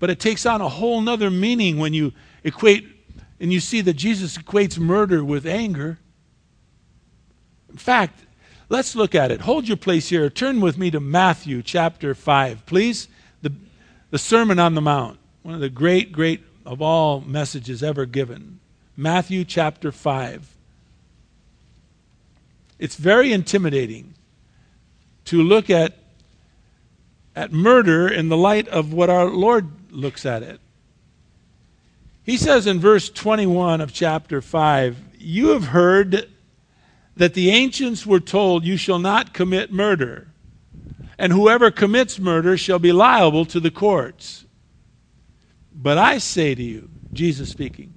but 0.00 0.10
it 0.10 0.18
takes 0.18 0.44
on 0.44 0.60
a 0.60 0.68
whole 0.68 1.00
nother 1.00 1.30
meaning 1.30 1.78
when 1.78 1.94
you 1.94 2.12
equate 2.42 2.84
and 3.38 3.52
you 3.52 3.60
see 3.60 3.80
that 3.80 3.94
Jesus 3.94 4.36
equates 4.36 4.76
murder 4.76 5.22
with 5.22 5.46
anger. 5.46 6.00
In 7.70 7.76
fact, 7.76 8.24
let's 8.68 8.96
look 8.96 9.14
at 9.14 9.30
it. 9.30 9.42
Hold 9.42 9.68
your 9.68 9.76
place 9.76 10.08
here. 10.08 10.28
Turn 10.30 10.60
with 10.60 10.76
me 10.76 10.90
to 10.90 10.98
Matthew 10.98 11.62
chapter 11.62 12.12
5, 12.12 12.66
please. 12.66 13.06
The, 14.12 14.18
Sermon 14.18 14.58
on 14.58 14.74
the 14.74 14.82
Mount, 14.82 15.18
one 15.42 15.54
of 15.54 15.62
the 15.62 15.70
great, 15.70 16.12
great 16.12 16.42
of 16.66 16.82
all 16.82 17.22
messages 17.22 17.82
ever 17.82 18.04
given. 18.04 18.60
Matthew 18.94 19.42
chapter 19.42 19.90
5. 19.90 20.54
It's 22.78 22.96
very 22.96 23.32
intimidating 23.32 24.12
to 25.24 25.42
look 25.42 25.70
at, 25.70 25.96
at 27.34 27.54
murder 27.54 28.06
in 28.06 28.28
the 28.28 28.36
light 28.36 28.68
of 28.68 28.92
what 28.92 29.08
our 29.08 29.30
Lord 29.30 29.70
looks 29.90 30.26
at 30.26 30.42
it. 30.42 30.60
He 32.22 32.36
says 32.36 32.66
in 32.66 32.80
verse 32.80 33.08
21 33.08 33.80
of 33.80 33.94
chapter 33.94 34.42
5 34.42 34.98
You 35.20 35.48
have 35.48 35.68
heard 35.68 36.28
that 37.16 37.32
the 37.32 37.48
ancients 37.48 38.04
were 38.04 38.20
told, 38.20 38.66
You 38.66 38.76
shall 38.76 38.98
not 38.98 39.32
commit 39.32 39.72
murder, 39.72 40.28
and 41.22 41.32
whoever 41.32 41.70
commits 41.70 42.18
murder 42.18 42.56
shall 42.56 42.80
be 42.80 42.90
liable 42.90 43.44
to 43.44 43.60
the 43.60 43.70
courts. 43.70 44.44
But 45.72 45.96
I 45.96 46.18
say 46.18 46.52
to 46.52 46.62
you, 46.62 46.90
Jesus 47.12 47.48
speaking, 47.48 47.94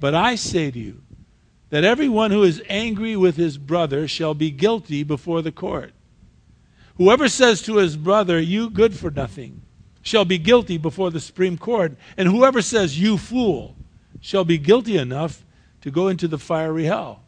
but 0.00 0.14
I 0.14 0.34
say 0.34 0.70
to 0.70 0.78
you, 0.78 1.02
that 1.68 1.84
everyone 1.84 2.30
who 2.30 2.42
is 2.44 2.62
angry 2.70 3.14
with 3.16 3.36
his 3.36 3.58
brother 3.58 4.08
shall 4.08 4.32
be 4.32 4.50
guilty 4.50 5.02
before 5.02 5.42
the 5.42 5.52
court. 5.52 5.92
Whoever 6.96 7.28
says 7.28 7.60
to 7.62 7.76
his 7.76 7.98
brother, 7.98 8.40
You 8.40 8.70
good 8.70 8.96
for 8.96 9.10
nothing, 9.10 9.60
shall 10.00 10.24
be 10.24 10.38
guilty 10.38 10.78
before 10.78 11.10
the 11.10 11.20
Supreme 11.20 11.58
Court. 11.58 11.98
And 12.16 12.28
whoever 12.28 12.62
says, 12.62 12.98
You 12.98 13.18
fool, 13.18 13.76
shall 14.20 14.44
be 14.44 14.56
guilty 14.56 14.96
enough 14.96 15.44
to 15.82 15.90
go 15.90 16.08
into 16.08 16.26
the 16.26 16.38
fiery 16.38 16.84
hell. 16.84 17.20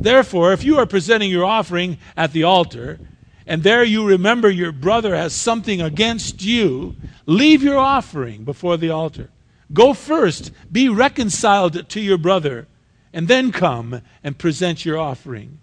Therefore, 0.00 0.54
if 0.54 0.64
you 0.64 0.78
are 0.78 0.86
presenting 0.86 1.30
your 1.30 1.44
offering 1.44 1.98
at 2.16 2.32
the 2.32 2.44
altar, 2.44 3.00
and 3.46 3.62
there 3.62 3.84
you 3.84 4.06
remember 4.06 4.50
your 4.50 4.72
brother 4.72 5.14
has 5.14 5.34
something 5.34 5.80
against 5.80 6.42
you, 6.42 6.96
leave 7.26 7.62
your 7.62 7.78
offering 7.78 8.44
before 8.44 8.76
the 8.76 8.90
altar. 8.90 9.30
Go 9.72 9.94
first, 9.94 10.50
be 10.70 10.88
reconciled 10.88 11.88
to 11.88 12.00
your 12.00 12.18
brother, 12.18 12.66
and 13.12 13.28
then 13.28 13.52
come 13.52 14.02
and 14.22 14.38
present 14.38 14.84
your 14.84 14.98
offering. 14.98 15.58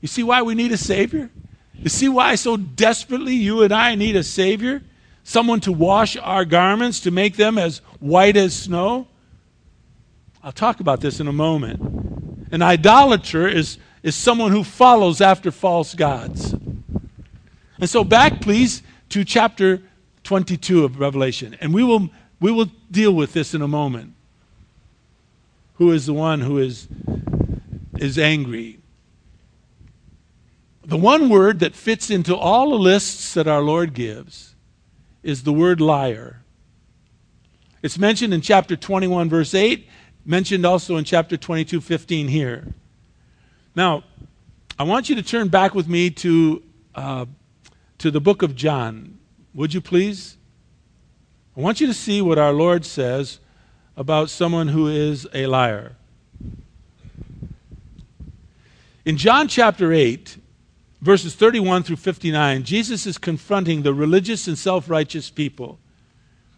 You 0.00 0.08
see 0.08 0.22
why 0.22 0.42
we 0.42 0.54
need 0.54 0.72
a 0.72 0.76
Savior? 0.76 1.30
You 1.74 1.88
see 1.88 2.08
why 2.08 2.34
so 2.34 2.56
desperately 2.56 3.34
you 3.34 3.62
and 3.62 3.72
I 3.72 3.94
need 3.94 4.16
a 4.16 4.24
Savior? 4.24 4.82
someone 5.28 5.60
to 5.60 5.70
wash 5.70 6.16
our 6.16 6.46
garments 6.46 7.00
to 7.00 7.10
make 7.10 7.36
them 7.36 7.58
as 7.58 7.82
white 8.00 8.34
as 8.34 8.56
snow? 8.56 9.06
I'll 10.42 10.52
talk 10.52 10.80
about 10.80 11.02
this 11.02 11.20
in 11.20 11.28
a 11.28 11.32
moment. 11.32 12.48
An 12.50 12.62
idolater 12.62 13.46
is, 13.46 13.76
is 14.08 14.16
someone 14.16 14.50
who 14.50 14.64
follows 14.64 15.20
after 15.20 15.50
false 15.50 15.94
gods. 15.94 16.54
And 17.78 17.88
so, 17.88 18.02
back, 18.02 18.40
please, 18.40 18.82
to 19.10 19.22
chapter 19.22 19.82
22 20.24 20.82
of 20.82 20.98
Revelation. 20.98 21.56
And 21.60 21.74
we 21.74 21.84
will, 21.84 22.08
we 22.40 22.50
will 22.50 22.70
deal 22.90 23.12
with 23.12 23.34
this 23.34 23.52
in 23.52 23.60
a 23.60 23.68
moment. 23.68 24.14
Who 25.74 25.92
is 25.92 26.06
the 26.06 26.14
one 26.14 26.40
who 26.40 26.56
is, 26.56 26.88
is 27.98 28.18
angry? 28.18 28.78
The 30.84 30.96
one 30.96 31.28
word 31.28 31.60
that 31.60 31.74
fits 31.74 32.08
into 32.08 32.34
all 32.34 32.70
the 32.70 32.78
lists 32.78 33.34
that 33.34 33.46
our 33.46 33.60
Lord 33.60 33.92
gives 33.92 34.54
is 35.22 35.42
the 35.42 35.52
word 35.52 35.82
liar. 35.82 36.40
It's 37.82 37.98
mentioned 37.98 38.32
in 38.32 38.40
chapter 38.40 38.74
21, 38.74 39.28
verse 39.28 39.54
8, 39.54 39.86
mentioned 40.24 40.64
also 40.64 40.96
in 40.96 41.04
chapter 41.04 41.36
22, 41.36 41.82
15 41.82 42.28
here. 42.28 42.74
Now, 43.78 44.02
I 44.76 44.82
want 44.82 45.08
you 45.08 45.14
to 45.14 45.22
turn 45.22 45.46
back 45.46 45.72
with 45.72 45.86
me 45.86 46.10
to, 46.10 46.64
uh, 46.96 47.26
to 47.98 48.10
the 48.10 48.20
book 48.20 48.42
of 48.42 48.56
John. 48.56 49.20
Would 49.54 49.72
you 49.72 49.80
please? 49.80 50.36
I 51.56 51.60
want 51.60 51.80
you 51.80 51.86
to 51.86 51.94
see 51.94 52.20
what 52.20 52.38
our 52.38 52.52
Lord 52.52 52.84
says 52.84 53.38
about 53.96 54.30
someone 54.30 54.66
who 54.66 54.88
is 54.88 55.28
a 55.32 55.46
liar. 55.46 55.94
In 59.04 59.16
John 59.16 59.46
chapter 59.46 59.92
8, 59.92 60.38
verses 61.00 61.36
31 61.36 61.84
through 61.84 61.98
59, 61.98 62.64
Jesus 62.64 63.06
is 63.06 63.16
confronting 63.16 63.82
the 63.82 63.94
religious 63.94 64.48
and 64.48 64.58
self 64.58 64.90
righteous 64.90 65.30
people, 65.30 65.78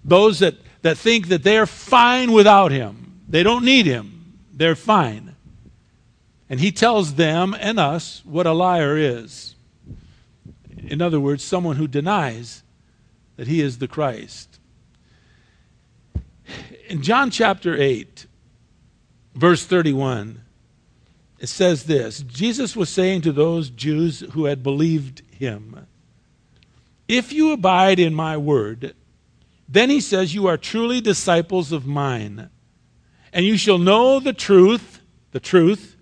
those 0.02 0.38
that, 0.38 0.54
that 0.80 0.96
think 0.96 1.28
that 1.28 1.42
they're 1.42 1.66
fine 1.66 2.32
without 2.32 2.72
him. 2.72 3.20
They 3.28 3.42
don't 3.42 3.66
need 3.66 3.84
him, 3.84 4.38
they're 4.54 4.74
fine. 4.74 5.36
And 6.50 6.58
he 6.58 6.72
tells 6.72 7.14
them 7.14 7.56
and 7.58 7.78
us 7.78 8.22
what 8.24 8.44
a 8.44 8.52
liar 8.52 8.96
is. 8.96 9.54
In 10.76 11.00
other 11.00 11.20
words, 11.20 11.44
someone 11.44 11.76
who 11.76 11.86
denies 11.86 12.64
that 13.36 13.46
he 13.46 13.60
is 13.60 13.78
the 13.78 13.86
Christ. 13.86 14.58
In 16.88 17.02
John 17.02 17.30
chapter 17.30 17.80
8, 17.80 18.26
verse 19.32 19.64
31, 19.64 20.42
it 21.38 21.46
says 21.48 21.84
this 21.84 22.22
Jesus 22.22 22.74
was 22.74 22.90
saying 22.90 23.20
to 23.22 23.32
those 23.32 23.70
Jews 23.70 24.20
who 24.32 24.46
had 24.46 24.64
believed 24.64 25.22
him, 25.30 25.86
If 27.06 27.32
you 27.32 27.52
abide 27.52 28.00
in 28.00 28.12
my 28.12 28.36
word, 28.36 28.96
then 29.68 29.88
he 29.88 30.00
says, 30.00 30.34
You 30.34 30.48
are 30.48 30.56
truly 30.56 31.00
disciples 31.00 31.70
of 31.70 31.86
mine, 31.86 32.50
and 33.32 33.46
you 33.46 33.56
shall 33.56 33.78
know 33.78 34.18
the 34.18 34.32
truth, 34.32 35.00
the 35.30 35.38
truth, 35.38 35.96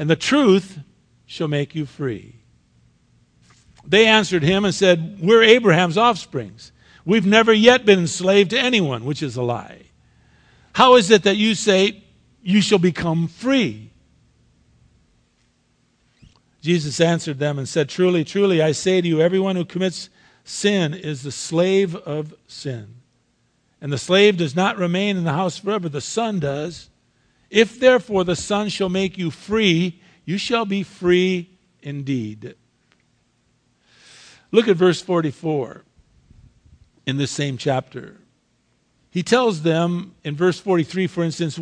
and 0.00 0.08
the 0.08 0.16
truth 0.16 0.78
shall 1.26 1.46
make 1.46 1.74
you 1.74 1.84
free. 1.84 2.36
They 3.86 4.06
answered 4.06 4.42
him 4.42 4.64
and 4.64 4.74
said, 4.74 5.18
We're 5.20 5.42
Abraham's 5.42 5.98
offsprings. 5.98 6.72
We've 7.04 7.26
never 7.26 7.52
yet 7.52 7.84
been 7.84 7.98
enslaved 7.98 8.48
to 8.50 8.58
anyone, 8.58 9.04
which 9.04 9.22
is 9.22 9.36
a 9.36 9.42
lie. 9.42 9.82
How 10.72 10.94
is 10.94 11.10
it 11.10 11.24
that 11.24 11.36
you 11.36 11.54
say, 11.54 12.02
You 12.42 12.62
shall 12.62 12.78
become 12.78 13.28
free? 13.28 13.90
Jesus 16.62 16.98
answered 16.98 17.38
them 17.38 17.58
and 17.58 17.68
said, 17.68 17.90
Truly, 17.90 18.24
truly, 18.24 18.62
I 18.62 18.72
say 18.72 19.02
to 19.02 19.06
you, 19.06 19.20
everyone 19.20 19.56
who 19.56 19.66
commits 19.66 20.08
sin 20.44 20.94
is 20.94 21.24
the 21.24 21.32
slave 21.32 21.94
of 21.94 22.32
sin. 22.46 23.02
And 23.82 23.92
the 23.92 23.98
slave 23.98 24.38
does 24.38 24.56
not 24.56 24.78
remain 24.78 25.18
in 25.18 25.24
the 25.24 25.34
house 25.34 25.58
forever, 25.58 25.90
the 25.90 26.00
Son 26.00 26.40
does. 26.40 26.89
If 27.50 27.80
therefore 27.80 28.24
the 28.24 28.36
Son 28.36 28.68
shall 28.68 28.88
make 28.88 29.18
you 29.18 29.30
free, 29.30 30.00
you 30.24 30.38
shall 30.38 30.64
be 30.64 30.82
free 30.82 31.50
indeed. 31.82 32.54
Look 34.52 34.68
at 34.68 34.76
verse 34.76 35.00
44 35.00 35.84
in 37.06 37.16
this 37.16 37.30
same 37.30 37.56
chapter. 37.56 38.16
He 39.10 39.22
tells 39.22 39.62
them 39.62 40.14
in 40.22 40.36
verse 40.36 40.60
43, 40.60 41.08
for 41.08 41.24
instance, 41.24 41.58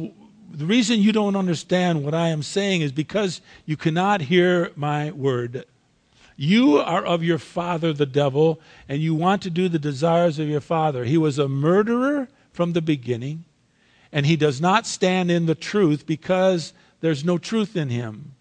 the 0.50 0.66
reason 0.66 1.00
you 1.00 1.12
don't 1.12 1.36
understand 1.36 2.04
what 2.04 2.14
I 2.14 2.28
am 2.28 2.42
saying 2.42 2.82
is 2.82 2.92
because 2.92 3.40
you 3.64 3.76
cannot 3.76 4.22
hear 4.22 4.72
my 4.76 5.10
word. 5.10 5.64
You 6.36 6.78
are 6.78 7.04
of 7.04 7.22
your 7.22 7.38
father, 7.38 7.92
the 7.92 8.06
devil, 8.06 8.60
and 8.88 9.00
you 9.02 9.14
want 9.14 9.42
to 9.42 9.50
do 9.50 9.68
the 9.68 9.78
desires 9.78 10.38
of 10.38 10.48
your 10.48 10.60
father. 10.60 11.04
He 11.04 11.18
was 11.18 11.38
a 11.38 11.48
murderer 11.48 12.28
from 12.52 12.72
the 12.72 12.82
beginning, 12.82 13.44
and 14.12 14.26
he 14.26 14.36
does 14.36 14.60
not 14.60 14.86
stand 14.86 15.30
in 15.30 15.46
the 15.46 15.54
truth 15.54 16.06
because 16.06 16.72
there's 17.00 17.24
no 17.24 17.38
truth 17.38 17.76
in 17.76 17.88
him. 17.88 18.34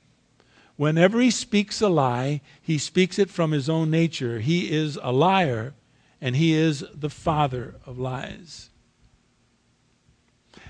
Whenever 0.76 1.20
he 1.20 1.32
speaks 1.32 1.82
a 1.82 1.90
lie, 1.90 2.42
he 2.62 2.78
speaks 2.78 3.18
it 3.18 3.30
from 3.30 3.52
his 3.52 3.70
own 3.70 3.90
nature. 3.90 4.40
He 4.40 4.72
is 4.72 4.98
a 5.02 5.12
liar, 5.12 5.74
and 6.22 6.36
he 6.36 6.54
is 6.54 6.86
the 6.94 7.10
father 7.10 7.76
of 7.86 7.98
lies 7.98 8.70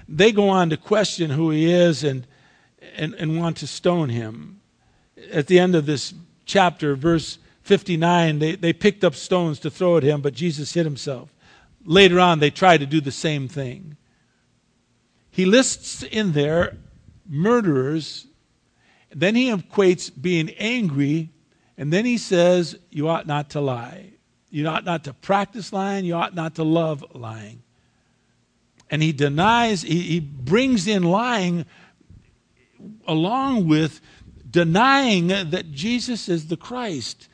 they 0.07 0.31
go 0.31 0.49
on 0.49 0.69
to 0.69 0.77
question 0.77 1.31
who 1.31 1.51
he 1.51 1.71
is 1.71 2.03
and, 2.03 2.25
and, 2.95 3.13
and 3.15 3.39
want 3.39 3.57
to 3.57 3.67
stone 3.67 4.09
him. 4.09 4.61
At 5.31 5.47
the 5.47 5.59
end 5.59 5.75
of 5.75 5.85
this 5.85 6.13
chapter, 6.45 6.95
verse 6.95 7.39
59, 7.63 8.39
they, 8.39 8.55
they 8.55 8.73
picked 8.73 9.03
up 9.03 9.15
stones 9.15 9.59
to 9.59 9.69
throw 9.69 9.97
at 9.97 10.03
him, 10.03 10.21
but 10.21 10.33
Jesus 10.33 10.73
hid 10.73 10.85
himself. 10.85 11.33
Later 11.83 12.19
on, 12.19 12.39
they 12.39 12.49
tried 12.49 12.79
to 12.79 12.85
do 12.85 13.01
the 13.01 13.11
same 13.11 13.47
thing. 13.47 13.97
He 15.37 15.45
lists 15.45 16.01
in 16.01 16.31
there 16.31 16.77
murderers, 17.29 18.25
then 19.11 19.35
he 19.35 19.51
equates 19.51 20.09
being 20.19 20.49
angry, 20.57 21.29
and 21.77 21.93
then 21.93 22.05
he 22.05 22.17
says, 22.17 22.75
You 22.89 23.07
ought 23.07 23.27
not 23.27 23.51
to 23.51 23.61
lie. 23.61 24.13
You 24.49 24.67
ought 24.67 24.83
not 24.83 25.03
to 25.03 25.13
practice 25.13 25.71
lying, 25.71 26.05
you 26.05 26.15
ought 26.15 26.33
not 26.33 26.55
to 26.55 26.63
love 26.63 27.05
lying. 27.13 27.61
And 28.89 29.03
he 29.03 29.11
denies, 29.11 29.83
he, 29.83 30.01
he 30.01 30.19
brings 30.19 30.87
in 30.87 31.03
lying 31.03 31.67
along 33.07 33.67
with 33.67 34.01
denying 34.49 35.27
that 35.27 35.71
Jesus 35.71 36.29
is 36.29 36.47
the 36.47 36.57
Christ. 36.57 37.29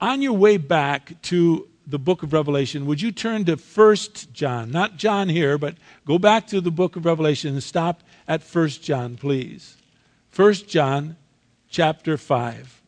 On 0.00 0.22
your 0.22 0.34
way 0.34 0.56
back 0.56 1.20
to 1.22 1.68
the 1.90 1.98
book 1.98 2.22
of 2.22 2.32
Revelation, 2.32 2.86
would 2.86 3.02
you 3.02 3.10
turn 3.10 3.44
to 3.46 3.56
First 3.56 4.32
John? 4.32 4.70
Not 4.70 4.96
John 4.96 5.28
here, 5.28 5.58
but 5.58 5.74
go 6.06 6.18
back 6.18 6.46
to 6.48 6.60
the 6.60 6.70
book 6.70 6.94
of 6.94 7.04
Revelation 7.04 7.54
and 7.54 7.62
stop 7.62 8.02
at 8.28 8.42
First 8.42 8.82
John, 8.82 9.16
please. 9.16 9.76
First 10.30 10.68
John 10.68 11.16
chapter 11.68 12.16
5. 12.16 12.80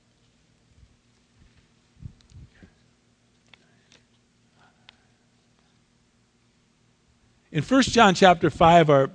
In 7.50 7.62
1 7.62 7.82
John 7.82 8.14
chapter 8.14 8.48
5 8.48 8.88
are 8.88 9.10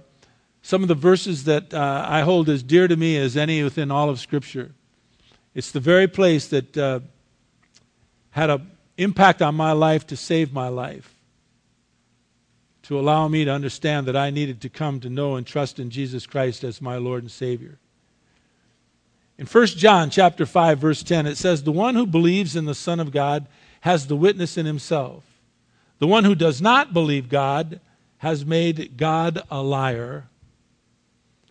some 0.62 0.82
of 0.84 0.90
the 0.90 0.96
verses 0.96 1.46
that 1.46 1.74
uh, 1.74 2.06
I 2.08 2.22
hold 2.22 2.50
as 2.50 2.62
dear 2.62 2.88
to 2.88 2.96
me 2.96 3.18
as 3.18 3.38
any 3.38 3.64
within 3.64 3.90
all 3.90 4.10
of 4.10 4.20
Scripture. 4.20 4.74
It's 5.56 5.72
the 5.72 5.80
very 5.80 6.08
place 6.08 6.48
that 6.50 6.78
uh, 6.78 7.00
had 8.32 8.52
an 8.52 8.77
impact 8.98 9.42
on 9.42 9.56
my 9.56 9.72
life 9.72 10.08
to 10.08 10.18
save 10.18 10.52
my 10.52 10.68
life, 10.68 11.14
to 12.84 13.00
allow 13.00 13.28
me 13.28 13.46
to 13.46 13.52
understand 13.52 14.08
that 14.08 14.16
I 14.16 14.30
needed 14.30 14.62
to 14.62 14.70
come 14.70 15.00
to 15.02 15.10
know 15.10 15.36
and 15.36 15.46
trust 15.46 15.80
in 15.80 15.90
Jesus 15.90 16.26
Christ 16.26 16.64
as 16.64 16.82
my 16.82 16.98
Lord 16.98 17.24
and 17.24 17.32
Savior. 17.32 17.78
In 19.38 19.46
1 19.46 19.68
John 19.68 20.10
chapter 20.10 20.46
5 20.46 20.80
verse 20.80 21.04
10 21.04 21.28
it 21.28 21.38
says 21.38 21.64
the 21.64 21.72
one 21.72 21.96
who 21.96 22.08
believes 22.08 22.56
in 22.56 22.66
the 22.66 22.74
son 22.74 23.00
of 23.00 23.12
God 23.12 23.46
has 23.82 24.08
the 24.08 24.16
witness 24.16 24.58
in 24.58 24.66
himself. 24.66 25.24
The 26.00 26.08
one 26.08 26.24
who 26.24 26.36
does 26.36 26.62
not 26.62 26.94
believe 26.94 27.30
God 27.30 27.80
has 28.20 28.46
made 28.46 28.98
God 28.98 29.42
a 29.52 29.62
liar 29.62 30.26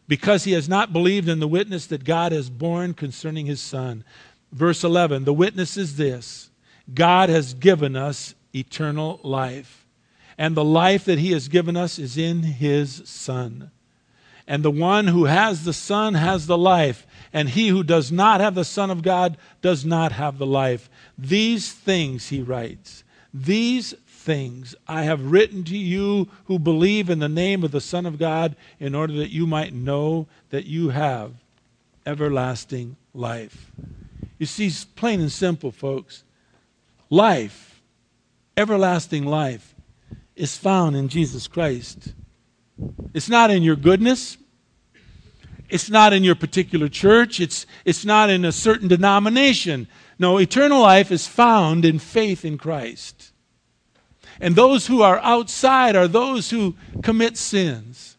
because 0.08 0.44
he 0.44 0.52
has 0.52 0.68
not 0.68 0.92
believed 0.92 1.28
in 1.28 1.40
the 1.40 1.48
witness 1.48 1.86
that 1.86 2.04
God 2.04 2.32
has 2.32 2.50
borne 2.50 2.94
concerning 2.94 3.46
his 3.46 3.60
Son. 3.60 4.04
Verse 4.52 4.84
11 4.84 5.24
The 5.24 5.32
witness 5.32 5.76
is 5.76 5.96
this 5.96 6.50
God 6.92 7.28
has 7.28 7.54
given 7.54 7.96
us 7.96 8.34
eternal 8.54 9.20
life, 9.22 9.86
and 10.38 10.56
the 10.56 10.64
life 10.64 11.04
that 11.06 11.18
he 11.18 11.32
has 11.32 11.48
given 11.48 11.76
us 11.76 11.98
is 11.98 12.16
in 12.16 12.42
his 12.42 13.02
Son. 13.08 13.70
And 14.48 14.62
the 14.62 14.70
one 14.70 15.08
who 15.08 15.24
has 15.24 15.64
the 15.64 15.72
Son 15.72 16.14
has 16.14 16.46
the 16.46 16.58
life, 16.58 17.06
and 17.32 17.48
he 17.48 17.68
who 17.68 17.82
does 17.82 18.12
not 18.12 18.40
have 18.40 18.54
the 18.54 18.64
Son 18.64 18.90
of 18.90 19.02
God 19.02 19.36
does 19.60 19.84
not 19.84 20.12
have 20.12 20.38
the 20.38 20.46
life. 20.46 20.88
These 21.18 21.72
things, 21.72 22.28
he 22.28 22.40
writes, 22.42 23.02
these 23.34 23.92
things 24.06 24.74
I 24.86 25.02
have 25.02 25.32
written 25.32 25.64
to 25.64 25.76
you 25.76 26.28
who 26.44 26.58
believe 26.58 27.10
in 27.10 27.18
the 27.18 27.28
name 27.28 27.64
of 27.64 27.72
the 27.72 27.80
Son 27.80 28.06
of 28.06 28.18
God, 28.18 28.54
in 28.78 28.94
order 28.94 29.14
that 29.14 29.30
you 29.30 29.46
might 29.46 29.74
know 29.74 30.28
that 30.50 30.66
you 30.66 30.90
have 30.90 31.32
everlasting 32.04 32.96
life. 33.14 33.72
You 34.38 34.46
see, 34.46 34.70
plain 34.94 35.20
and 35.20 35.32
simple, 35.32 35.72
folks. 35.72 36.22
Life, 37.10 37.82
everlasting 38.56 39.24
life, 39.24 39.74
is 40.34 40.56
found 40.56 40.96
in 40.96 41.08
Jesus 41.08 41.46
Christ. 41.46 42.14
It's 43.14 43.28
not 43.28 43.50
in 43.50 43.62
your 43.62 43.76
goodness. 43.76 44.36
It's 45.68 45.90
not 45.90 46.12
in 46.12 46.22
your 46.22 46.34
particular 46.34 46.88
church. 46.88 47.40
It's, 47.40 47.66
it's 47.84 48.04
not 48.04 48.30
in 48.30 48.44
a 48.44 48.52
certain 48.52 48.88
denomination. 48.88 49.88
No, 50.18 50.38
eternal 50.38 50.80
life 50.80 51.10
is 51.10 51.26
found 51.26 51.84
in 51.84 51.98
faith 51.98 52.44
in 52.44 52.58
Christ. 52.58 53.32
And 54.40 54.54
those 54.54 54.86
who 54.86 55.02
are 55.02 55.18
outside 55.20 55.96
are 55.96 56.08
those 56.08 56.50
who 56.50 56.76
commit 57.02 57.36
sins. 57.36 58.16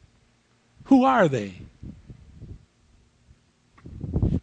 Who 0.85 1.03
are 1.03 1.27
they? 1.27 1.61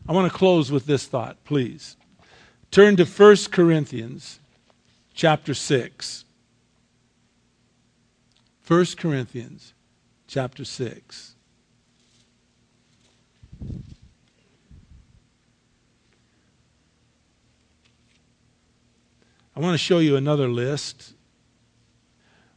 I 0.07 0.13
want 0.13 0.31
to 0.31 0.39
close 0.39 0.71
with 0.71 0.87
this 0.87 1.07
thought, 1.07 1.43
please. 1.45 1.97
Turn 2.75 2.97
to 2.97 3.05
1 3.05 3.37
Corinthians 3.53 4.41
chapter 5.15 5.55
6. 5.55 6.25
1 8.67 8.87
Corinthians 8.97 9.75
chapter 10.27 10.65
6. 10.65 11.37
I 19.55 19.61
want 19.61 19.75
to 19.75 19.79
show 19.79 20.01
you 20.01 20.17
another 20.17 20.49
list 20.49 21.15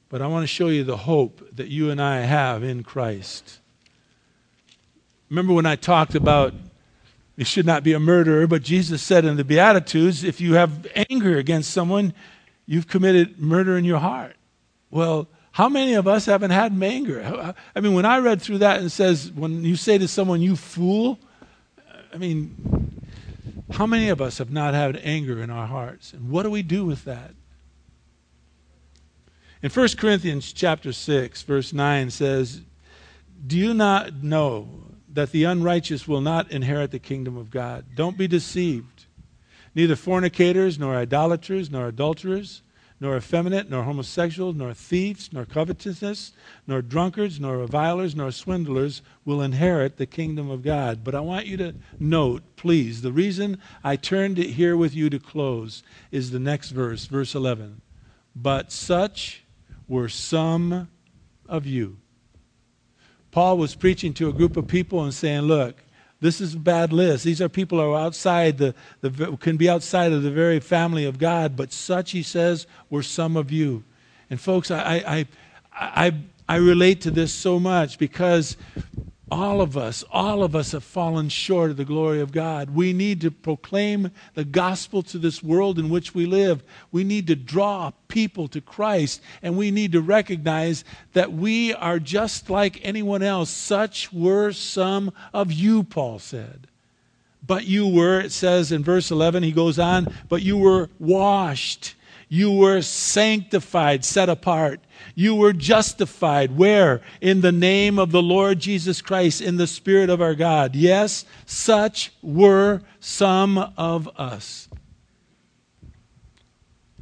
but 0.10 0.24
I 0.24 0.26
want 0.26 0.42
to 0.42 0.48
show 0.48 0.70
you 0.70 0.84
the 0.84 0.98
hope 0.98 1.48
that 1.56 1.68
you 1.68 1.92
and 1.92 2.02
I 2.02 2.22
have 2.22 2.64
in 2.64 2.82
Christ. 2.82 3.60
Remember 5.30 5.54
when 5.54 5.68
I 5.68 5.76
talked 5.76 6.16
about 6.16 6.56
you 7.38 7.46
should 7.46 7.68
not 7.68 7.84
be 7.84 7.94
a 7.94 8.00
murderer, 8.00 8.48
but 8.48 8.64
Jesus 8.64 9.02
said 9.04 9.24
in 9.24 9.38
the 9.38 9.44
Beatitudes, 9.44 10.24
if 10.24 10.42
you 10.42 10.56
have 10.56 10.88
anger 11.10 11.38
against 11.38 11.70
someone, 11.70 12.14
you've 12.66 12.88
committed 12.88 13.40
murder 13.40 13.78
in 13.78 13.86
your 13.86 14.00
heart. 14.00 14.36
Well, 14.90 15.28
how 15.52 15.70
many 15.70 15.94
of 15.94 16.08
us 16.08 16.26
haven't 16.26 16.50
had 16.50 16.72
anger? 16.82 17.54
I 17.76 17.80
mean, 17.80 17.94
when 17.94 18.06
I 18.06 18.18
read 18.18 18.42
through 18.42 18.58
that 18.60 18.80
and 18.80 18.92
says, 18.92 19.32
when 19.32 19.64
you 19.64 19.76
say 19.76 20.00
to 20.00 20.08
someone, 20.08 20.42
you 20.42 20.56
fool, 20.56 21.20
I 22.12 22.18
mean, 22.18 23.02
how 23.72 23.86
many 23.86 24.10
of 24.10 24.20
us 24.20 24.40
have 24.40 24.50
not 24.50 24.74
had 24.74 25.00
anger 25.04 25.42
in 25.42 25.52
our 25.52 25.68
hearts? 25.68 26.14
And 26.14 26.32
what 26.32 26.44
do 26.44 26.50
we 26.50 26.64
do 26.64 26.86
with 26.86 27.06
that? 27.06 27.36
In 29.62 29.70
1 29.70 29.90
Corinthians 29.98 30.54
chapter 30.54 30.92
6, 30.92 31.44
verse 31.44 31.72
9 31.72 32.10
says, 32.10 32.62
Do 33.46 33.58
you 33.58 33.76
not 33.76 34.24
know 34.24 34.87
that 35.18 35.32
the 35.32 35.46
unrighteous 35.46 36.08
will 36.08 36.22
not 36.22 36.52
inherit 36.52 36.92
the 36.92 37.00
kingdom 37.00 37.38
of 37.38 37.50
God? 37.50 37.86
Don't 37.96 38.20
be 38.20 38.28
deceived. 38.28 39.06
Neither 39.74 39.96
fornicators, 39.96 40.78
nor 40.78 40.96
idolaters, 40.96 41.72
nor 41.72 41.88
adulterers, 41.88 42.62
nor 43.00 43.18
effeminate, 43.18 43.68
nor 43.68 43.82
homosexuals, 43.82 44.56
nor 44.56 44.76
thieves, 44.76 45.34
nor 45.34 45.44
covetousness, 45.44 46.34
nor 46.68 46.84
drunkards, 46.84 47.40
nor 47.40 47.58
revilers, 47.58 48.16
nor 48.16 48.30
swindlers 48.30 49.02
will 49.26 49.42
inherit 49.42 49.98
the 49.98 50.06
kingdom 50.06 50.52
of 50.52 50.62
God. 50.62 51.04
But 51.04 51.16
I 51.16 51.22
want 51.22 51.48
you 51.48 51.58
to 51.58 51.74
note, 52.00 52.44
please, 52.56 53.02
the 53.02 53.12
reason 53.12 53.58
I 53.84 53.96
turned 53.96 54.38
it 54.38 54.52
here 54.52 54.78
with 54.78 54.94
you 54.94 55.10
to 55.10 55.18
close 55.18 55.82
is 56.12 56.30
the 56.30 56.40
next 56.40 56.70
verse, 56.70 57.06
verse 57.06 57.34
11. 57.34 57.82
But 58.36 58.72
such 58.72 59.46
were 59.88 60.10
some 60.10 60.90
of 61.50 61.66
you. 61.66 61.98
Paul 63.38 63.60
was 63.60 63.76
preaching 63.76 64.16
to 64.16 64.30
a 64.30 64.34
group 64.34 64.58
of 64.58 64.66
people 64.66 65.04
and 65.04 65.14
saying, 65.14 65.42
Look, 65.42 65.84
this 66.20 66.42
is 66.42 66.56
a 66.56 66.58
bad 66.58 66.92
list. 66.92 67.24
These 67.24 67.40
are 67.40 67.48
people 67.48 67.78
who 67.78 67.92
are 67.92 68.00
outside 68.00 68.58
the, 68.58 68.74
the 69.02 69.38
can 69.40 69.58
be 69.58 69.70
outside 69.70 70.12
of 70.12 70.24
the 70.24 70.32
very 70.32 70.60
family 70.60 71.06
of 71.06 71.20
God, 71.20 71.56
but 71.56 71.72
such, 71.72 72.10
he 72.10 72.24
says, 72.24 72.66
were 72.90 73.04
some 73.04 73.38
of 73.38 73.52
you. 73.52 73.84
And 74.32 74.42
folks, 74.42 74.72
I, 74.72 75.04
I, 75.08 75.28
I, 75.72 76.14
I 76.50 76.56
relate 76.56 77.02
to 77.02 77.12
this 77.12 77.32
so 77.32 77.60
much 77.60 78.00
because 78.00 78.58
all 79.30 79.62
of 79.62 79.76
us, 79.76 80.04
all 80.12 80.44
of 80.44 80.56
us 80.56 80.72
have 80.72 80.84
fallen 80.84 81.28
short 81.30 81.72
of 81.72 81.78
the 81.78 81.86
glory 81.86 82.22
of 82.22 82.32
God. 82.32 82.70
We 82.70 82.94
need 82.94 83.22
to 83.22 83.32
proclaim 83.32 84.12
the 84.36 84.46
gospel 84.46 85.04
to 85.04 85.18
this 85.18 85.44
world 85.44 85.78
in 85.78 85.90
which 85.90 86.16
we 86.16 86.26
live. 86.26 86.64
We 86.92 87.04
need 87.04 87.28
to 87.28 87.36
draw 87.36 87.92
people 88.08 88.48
to 88.50 88.62
Christ, 88.62 89.22
and 89.42 89.58
we 89.58 89.70
need 89.70 89.92
to 89.92 90.02
recognize 90.02 90.86
that 91.14 91.34
we 91.34 91.74
are 91.74 92.00
just 92.00 92.50
like 92.50 92.80
anyone 92.84 93.22
else. 93.22 93.50
Such 93.50 94.14
were 94.14 94.54
some 94.54 95.12
of 95.34 95.52
you, 95.52 95.84
Paul 95.84 96.20
said. 96.20 96.68
But 97.46 97.66
you 97.66 97.88
were, 97.88 98.20
it 98.22 98.32
says 98.32 98.72
in 98.72 98.84
verse 98.84 99.12
11, 99.12 99.44
he 99.44 99.52
goes 99.52 99.78
on, 99.78 100.14
but 100.30 100.42
you 100.42 100.58
were 100.58 100.90
washed 101.00 101.96
you 102.30 102.52
were 102.52 102.82
sanctified, 102.82 104.04
set 104.04 104.28
apart. 104.28 104.82
You 105.16 105.36
were 105.36 105.54
justified. 105.54 106.58
Where? 106.58 107.02
In 107.22 107.42
the 107.42 107.52
name 107.52 107.98
of 107.98 108.12
the 108.12 108.22
Lord 108.22 108.60
Jesus 108.60 109.02
Christ, 109.02 109.42
in 109.42 109.58
the 109.58 109.68
Spirit 109.68 110.10
of 110.10 110.22
our 110.22 110.36
God. 110.36 110.76
Yes, 110.76 111.26
such 111.46 112.12
were 112.22 112.82
some 113.00 113.58
of 113.78 114.10
us. 114.20 114.68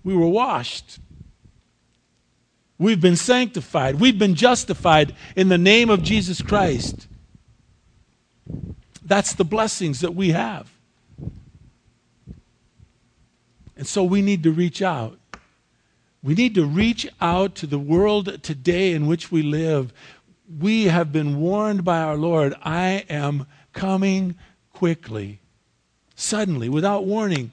We 0.03 0.15
were 0.15 0.28
washed. 0.28 0.99
We've 2.78 3.01
been 3.01 3.15
sanctified. 3.15 3.95
We've 3.95 4.19
been 4.19 4.36
justified 4.36 5.15
in 5.36 5.49
the 5.49 5.57
name 5.57 5.89
of 5.89 6.03
Jesus 6.03 6.41
Christ. 6.41 7.07
That's 9.03 9.34
the 9.34 9.45
blessings 9.45 10.01
that 10.01 10.13
we 10.13 10.30
have. 10.32 10.74
And 13.78 13.86
so 13.88 14.03
we 14.03 14.21
need 14.21 14.43
to 14.43 14.51
reach 14.51 14.82
out. 14.82 15.19
We 16.23 16.34
need 16.34 16.55
to 16.55 16.65
reach 16.65 17.07
out 17.21 17.55
to 17.55 17.67
the 17.67 17.80
world 17.80 18.41
today 18.41 18.93
in 18.93 19.05
which 19.05 19.32
we 19.32 19.43
live. 19.43 19.93
We 20.59 20.86
have 20.86 21.11
been 21.11 21.39
warned 21.39 21.84
by 21.84 22.01
our 22.01 22.17
Lord 22.17 22.55
I 22.63 23.05
am 23.09 23.45
coming 23.73 24.36
quickly, 24.73 25.39
suddenly, 26.15 26.69
without 26.69 27.05
warning. 27.05 27.51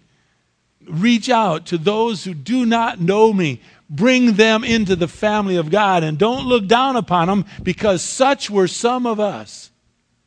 Reach 0.87 1.29
out 1.29 1.67
to 1.67 1.79
those 1.79 2.25
who 2.25 2.35
do 2.35 2.65
not 2.65 3.01
know 3.01 3.33
me. 3.33 3.61
Bring 3.91 4.35
them 4.35 4.65
into 4.65 4.97
the 4.97 5.09
family 5.09 5.57
of 5.57 5.71
God 5.71 6.03
and 6.03 6.19
don't 6.19 6.47
look 6.47 6.67
down 6.67 6.97
upon 6.97 7.29
them 7.29 7.45
because 7.63 8.03
such 8.03 8.49
were 8.49 8.69
some 8.69 9.07
of 9.07 9.21
us, 9.21 9.71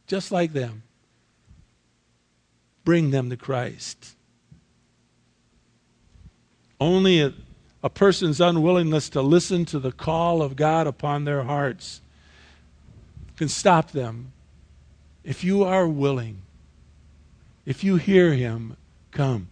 just 0.05 0.31
like 0.31 0.53
them. 0.53 0.83
Bring 2.83 3.09
them 3.09 3.31
to 3.31 3.37
Christ. 3.37 4.14
Only 6.85 7.19
a, 7.19 7.33
a 7.81 7.89
person's 7.89 8.39
unwillingness 8.39 9.09
to 9.09 9.21
listen 9.23 9.65
to 9.65 9.79
the 9.79 9.91
call 9.91 10.43
of 10.43 10.55
God 10.55 10.85
upon 10.85 11.25
their 11.25 11.41
hearts 11.41 11.99
can 13.37 13.49
stop 13.49 13.89
them. 13.89 14.33
If 15.23 15.43
you 15.43 15.63
are 15.63 15.87
willing, 15.87 16.43
if 17.65 17.83
you 17.83 17.95
hear 17.95 18.33
Him, 18.33 18.77
come. 19.09 19.47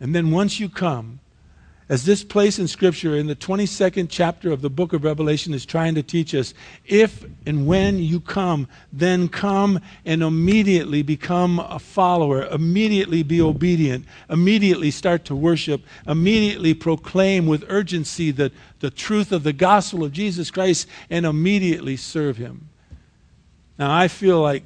And 0.00 0.16
then 0.16 0.32
once 0.32 0.58
you 0.58 0.68
come, 0.68 1.20
as 1.88 2.04
this 2.04 2.24
place 2.24 2.58
in 2.58 2.66
Scripture 2.66 3.16
in 3.16 3.28
the 3.28 3.36
22nd 3.36 4.08
chapter 4.10 4.50
of 4.50 4.60
the 4.60 4.70
book 4.70 4.92
of 4.92 5.04
Revelation 5.04 5.54
is 5.54 5.64
trying 5.64 5.94
to 5.94 6.02
teach 6.02 6.34
us, 6.34 6.52
if 6.84 7.24
and 7.46 7.66
when 7.66 8.00
you 8.00 8.18
come, 8.18 8.66
then 8.92 9.28
come 9.28 9.78
and 10.04 10.20
immediately 10.20 11.02
become 11.02 11.60
a 11.60 11.78
follower, 11.78 12.44
immediately 12.46 13.22
be 13.22 13.40
obedient, 13.40 14.04
immediately 14.28 14.90
start 14.90 15.24
to 15.26 15.36
worship, 15.36 15.80
immediately 16.08 16.74
proclaim 16.74 17.46
with 17.46 17.64
urgency 17.68 18.32
the, 18.32 18.50
the 18.80 18.90
truth 18.90 19.30
of 19.30 19.44
the 19.44 19.52
gospel 19.52 20.02
of 20.02 20.10
Jesus 20.10 20.50
Christ, 20.50 20.88
and 21.08 21.24
immediately 21.24 21.96
serve 21.96 22.36
Him. 22.36 22.68
Now, 23.78 23.96
I 23.96 24.08
feel 24.08 24.40
like 24.40 24.64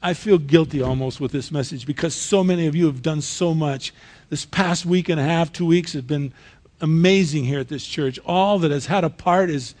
I 0.00 0.14
feel 0.14 0.38
guilty 0.38 0.80
almost 0.80 1.20
with 1.20 1.32
this 1.32 1.50
message 1.50 1.84
because 1.84 2.14
so 2.14 2.44
many 2.44 2.68
of 2.68 2.76
you 2.76 2.86
have 2.86 3.02
done 3.02 3.20
so 3.20 3.52
much. 3.52 3.92
This 4.30 4.44
past 4.44 4.84
week 4.84 5.08
and 5.08 5.18
a 5.18 5.24
half, 5.24 5.52
two 5.52 5.66
weeks 5.66 5.92
has 5.94 6.02
been 6.02 6.32
amazing 6.80 7.44
here 7.44 7.60
at 7.60 7.68
this 7.68 7.86
church. 7.86 8.18
All 8.24 8.58
that 8.60 8.70
has 8.70 8.86
had 8.86 9.04
a 9.04 9.10
part 9.10 9.50
is 9.50 9.74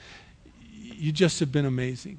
you 0.70 1.12
just 1.12 1.40
have 1.40 1.52
been 1.52 1.66
amazing. 1.66 2.18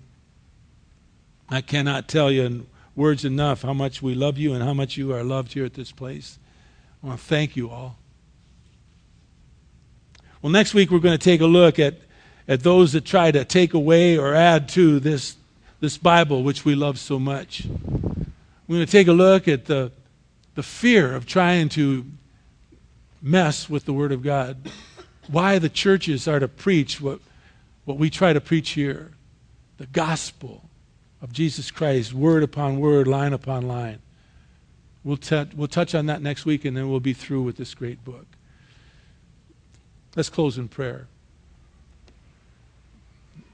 I 1.50 1.62
cannot 1.62 2.08
tell 2.08 2.32
you 2.32 2.44
in 2.44 2.68
words 2.96 3.26
enough 3.26 3.64
how 3.64 3.74
much 3.74 4.02
we 4.02 4.14
love 4.14 4.38
you 4.38 4.54
and 4.54 4.64
how 4.64 4.74
much 4.74 4.98
you 4.98 5.14
are 5.14 5.24
loved 5.24 5.54
here 5.54 5.66
at 5.66 5.74
this 5.74 5.92
place. 5.92 6.38
I 7.04 7.08
want 7.08 7.20
to 7.20 7.26
thank 7.26 7.56
you 7.56 7.70
all. 7.70 7.98
Well, 10.42 10.52
next 10.52 10.74
week 10.74 10.92
we're 10.92 11.00
going 11.00 11.18
to 11.18 11.24
take 11.24 11.42
a 11.42 11.48
look 11.48 11.80
at, 11.80 11.96
at 12.48 12.62
those 12.62 12.94
that 12.94 13.06
try 13.06 13.32
to 13.32 13.44
take 13.44 13.74
away 13.74 14.18
or 14.18 14.36
add 14.36 14.70
to 14.70 15.00
this 15.00 15.36
this 15.80 15.98
Bible, 15.98 16.44
which 16.44 16.66
we 16.66 16.76
love 16.76 17.00
so 17.00 17.20
much. 17.20 17.66
We're 18.68 18.76
going 18.76 18.86
to 18.86 18.92
take 18.92 19.08
a 19.08 19.14
look 19.14 19.48
at 19.48 19.66
the, 19.66 19.92
the 20.60 20.64
fear 20.64 21.16
of 21.16 21.26
trying 21.26 21.70
to 21.70 22.06
mess 23.22 23.70
with 23.70 23.86
the 23.86 23.94
Word 23.94 24.12
of 24.12 24.22
God. 24.22 24.70
Why 25.30 25.58
the 25.58 25.70
churches 25.70 26.28
are 26.28 26.38
to 26.38 26.50
preach 26.50 27.00
what, 27.00 27.22
what 27.86 27.96
we 27.96 28.10
try 28.10 28.34
to 28.34 28.42
preach 28.42 28.72
here 28.72 29.12
the 29.78 29.86
gospel 29.86 30.66
of 31.22 31.32
Jesus 31.32 31.72
Christ, 31.72 32.14
word 32.14 32.44
upon 32.44 32.78
word, 32.82 33.08
line 33.08 33.32
upon 33.32 33.70
line. 33.70 34.00
We'll, 35.06 35.16
t- 35.16 35.48
we'll 35.56 35.70
touch 35.70 35.96
on 35.96 36.08
that 36.08 36.22
next 36.22 36.46
week 36.46 36.66
and 36.66 36.76
then 36.76 36.90
we'll 36.90 37.00
be 37.00 37.14
through 37.14 37.44
with 37.44 37.56
this 37.56 37.74
great 37.74 38.04
book. 38.04 38.26
Let's 40.18 40.28
close 40.28 40.58
in 40.58 40.68
prayer. 40.68 41.08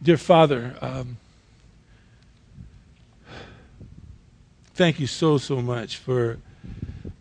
Dear 0.01 0.17
Father, 0.17 0.75
um, 0.81 1.17
Thank 4.73 4.99
you 4.99 5.07
so, 5.07 5.37
so 5.37 5.61
much 5.61 5.95
for 5.95 6.39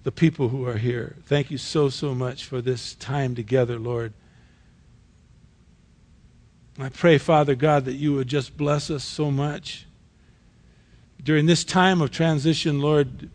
the 0.04 0.12
people 0.12 0.50
who 0.50 0.66
are 0.66 0.76
here. 0.76 1.16
Thank 1.24 1.50
you 1.50 1.58
so, 1.58 1.88
so 1.88 2.14
much 2.14 2.44
for 2.44 2.60
this 2.60 2.94
time 2.94 3.34
together, 3.34 3.78
Lord. 3.78 4.12
I 6.78 6.90
pray, 6.90 7.18
Father 7.18 7.54
God, 7.54 7.86
that 7.86 7.94
you 7.94 8.12
would 8.14 8.28
just 8.28 8.56
bless 8.56 8.90
us 8.90 9.02
so 9.02 9.30
much. 9.30 9.86
During 11.22 11.46
this 11.46 11.64
time 11.64 12.02
of 12.02 12.10
transition, 12.10 12.80
Lord, 12.80 13.30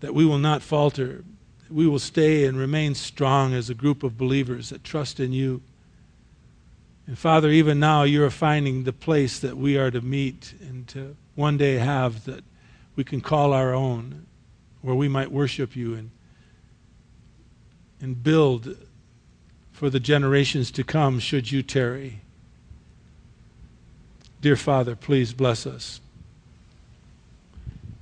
that 0.00 0.14
we 0.14 0.24
will 0.24 0.38
not 0.38 0.62
falter. 0.62 1.22
We 1.68 1.86
will 1.86 1.98
stay 1.98 2.46
and 2.46 2.56
remain 2.56 2.94
strong 2.94 3.52
as 3.52 3.68
a 3.68 3.74
group 3.74 4.02
of 4.02 4.16
believers 4.16 4.70
that 4.70 4.82
trust 4.82 5.20
in 5.20 5.32
you. 5.32 5.60
And 7.06 7.18
Father, 7.18 7.50
even 7.50 7.78
now 7.78 8.04
you 8.04 8.24
are 8.24 8.30
finding 8.30 8.84
the 8.84 8.92
place 8.94 9.38
that 9.40 9.58
we 9.58 9.76
are 9.76 9.90
to 9.90 10.00
meet 10.00 10.54
and 10.60 10.88
to 10.88 11.16
one 11.34 11.58
day 11.58 11.74
have 11.74 12.24
that 12.24 12.42
we 12.96 13.04
can 13.04 13.20
call 13.20 13.52
our 13.52 13.74
own, 13.74 14.26
where 14.80 14.94
we 14.94 15.06
might 15.06 15.30
worship 15.30 15.76
you 15.76 15.94
and, 15.94 16.10
and 18.00 18.22
build 18.22 18.76
for 19.70 19.90
the 19.90 20.00
generations 20.00 20.70
to 20.70 20.82
come 20.82 21.18
should 21.18 21.52
you 21.52 21.62
tarry. 21.62 22.20
Dear 24.40 24.56
Father, 24.56 24.96
please 24.96 25.34
bless 25.34 25.66
us. 25.66 26.00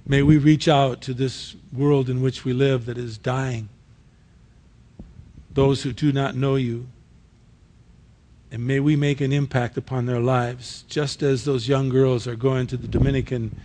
May 0.06 0.22
we 0.22 0.36
reach 0.36 0.68
out 0.68 1.00
to 1.02 1.14
this 1.14 1.56
world 1.72 2.10
in 2.10 2.20
which 2.20 2.44
we 2.44 2.52
live 2.52 2.86
that 2.86 2.98
is 2.98 3.18
dying, 3.18 3.68
those 5.52 5.82
who 5.82 5.92
do 5.92 6.12
not 6.12 6.36
know 6.36 6.56
you. 6.56 6.86
And 8.52 8.66
may 8.66 8.78
we 8.78 8.94
make 8.94 9.20
an 9.20 9.32
impact 9.32 9.76
upon 9.76 10.06
their 10.06 10.20
lives, 10.20 10.84
just 10.86 11.22
as 11.22 11.44
those 11.44 11.66
young 11.66 11.88
girls 11.88 12.28
are 12.28 12.36
going 12.36 12.68
to 12.68 12.76
the 12.76 12.86
Dominican. 12.86 13.58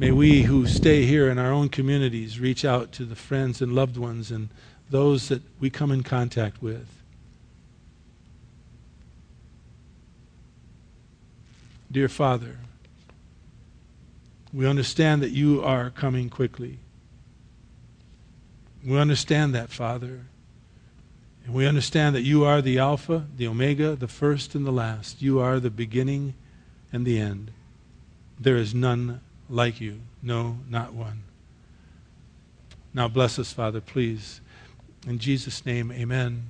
May 0.00 0.12
we 0.12 0.44
who 0.44 0.66
stay 0.66 1.04
here 1.04 1.28
in 1.28 1.38
our 1.38 1.52
own 1.52 1.68
communities 1.68 2.40
reach 2.40 2.64
out 2.64 2.90
to 2.92 3.04
the 3.04 3.14
friends 3.14 3.60
and 3.60 3.74
loved 3.74 3.98
ones 3.98 4.30
and 4.30 4.48
those 4.88 5.28
that 5.28 5.42
we 5.60 5.68
come 5.68 5.92
in 5.92 6.02
contact 6.02 6.62
with. 6.62 6.88
Dear 11.92 12.08
Father, 12.08 12.60
we 14.54 14.66
understand 14.66 15.20
that 15.20 15.32
you 15.32 15.62
are 15.62 15.90
coming 15.90 16.30
quickly. 16.30 16.78
We 18.82 18.98
understand 18.98 19.54
that, 19.54 19.68
Father. 19.68 20.22
And 21.44 21.52
we 21.52 21.66
understand 21.66 22.14
that 22.14 22.22
you 22.22 22.42
are 22.46 22.62
the 22.62 22.78
Alpha, 22.78 23.26
the 23.36 23.46
Omega, 23.46 23.96
the 23.96 24.08
first 24.08 24.54
and 24.54 24.66
the 24.66 24.72
last. 24.72 25.20
You 25.20 25.40
are 25.40 25.60
the 25.60 25.68
beginning 25.68 26.32
and 26.90 27.04
the 27.04 27.20
end. 27.20 27.50
There 28.38 28.56
is 28.56 28.74
none 28.74 29.20
like 29.50 29.80
you. 29.80 30.00
No, 30.22 30.58
not 30.68 30.94
one. 30.94 31.24
Now 32.94 33.08
bless 33.08 33.38
us, 33.38 33.52
Father, 33.52 33.80
please. 33.80 34.40
In 35.06 35.18
Jesus' 35.18 35.64
name, 35.66 35.92
amen. 35.92 36.48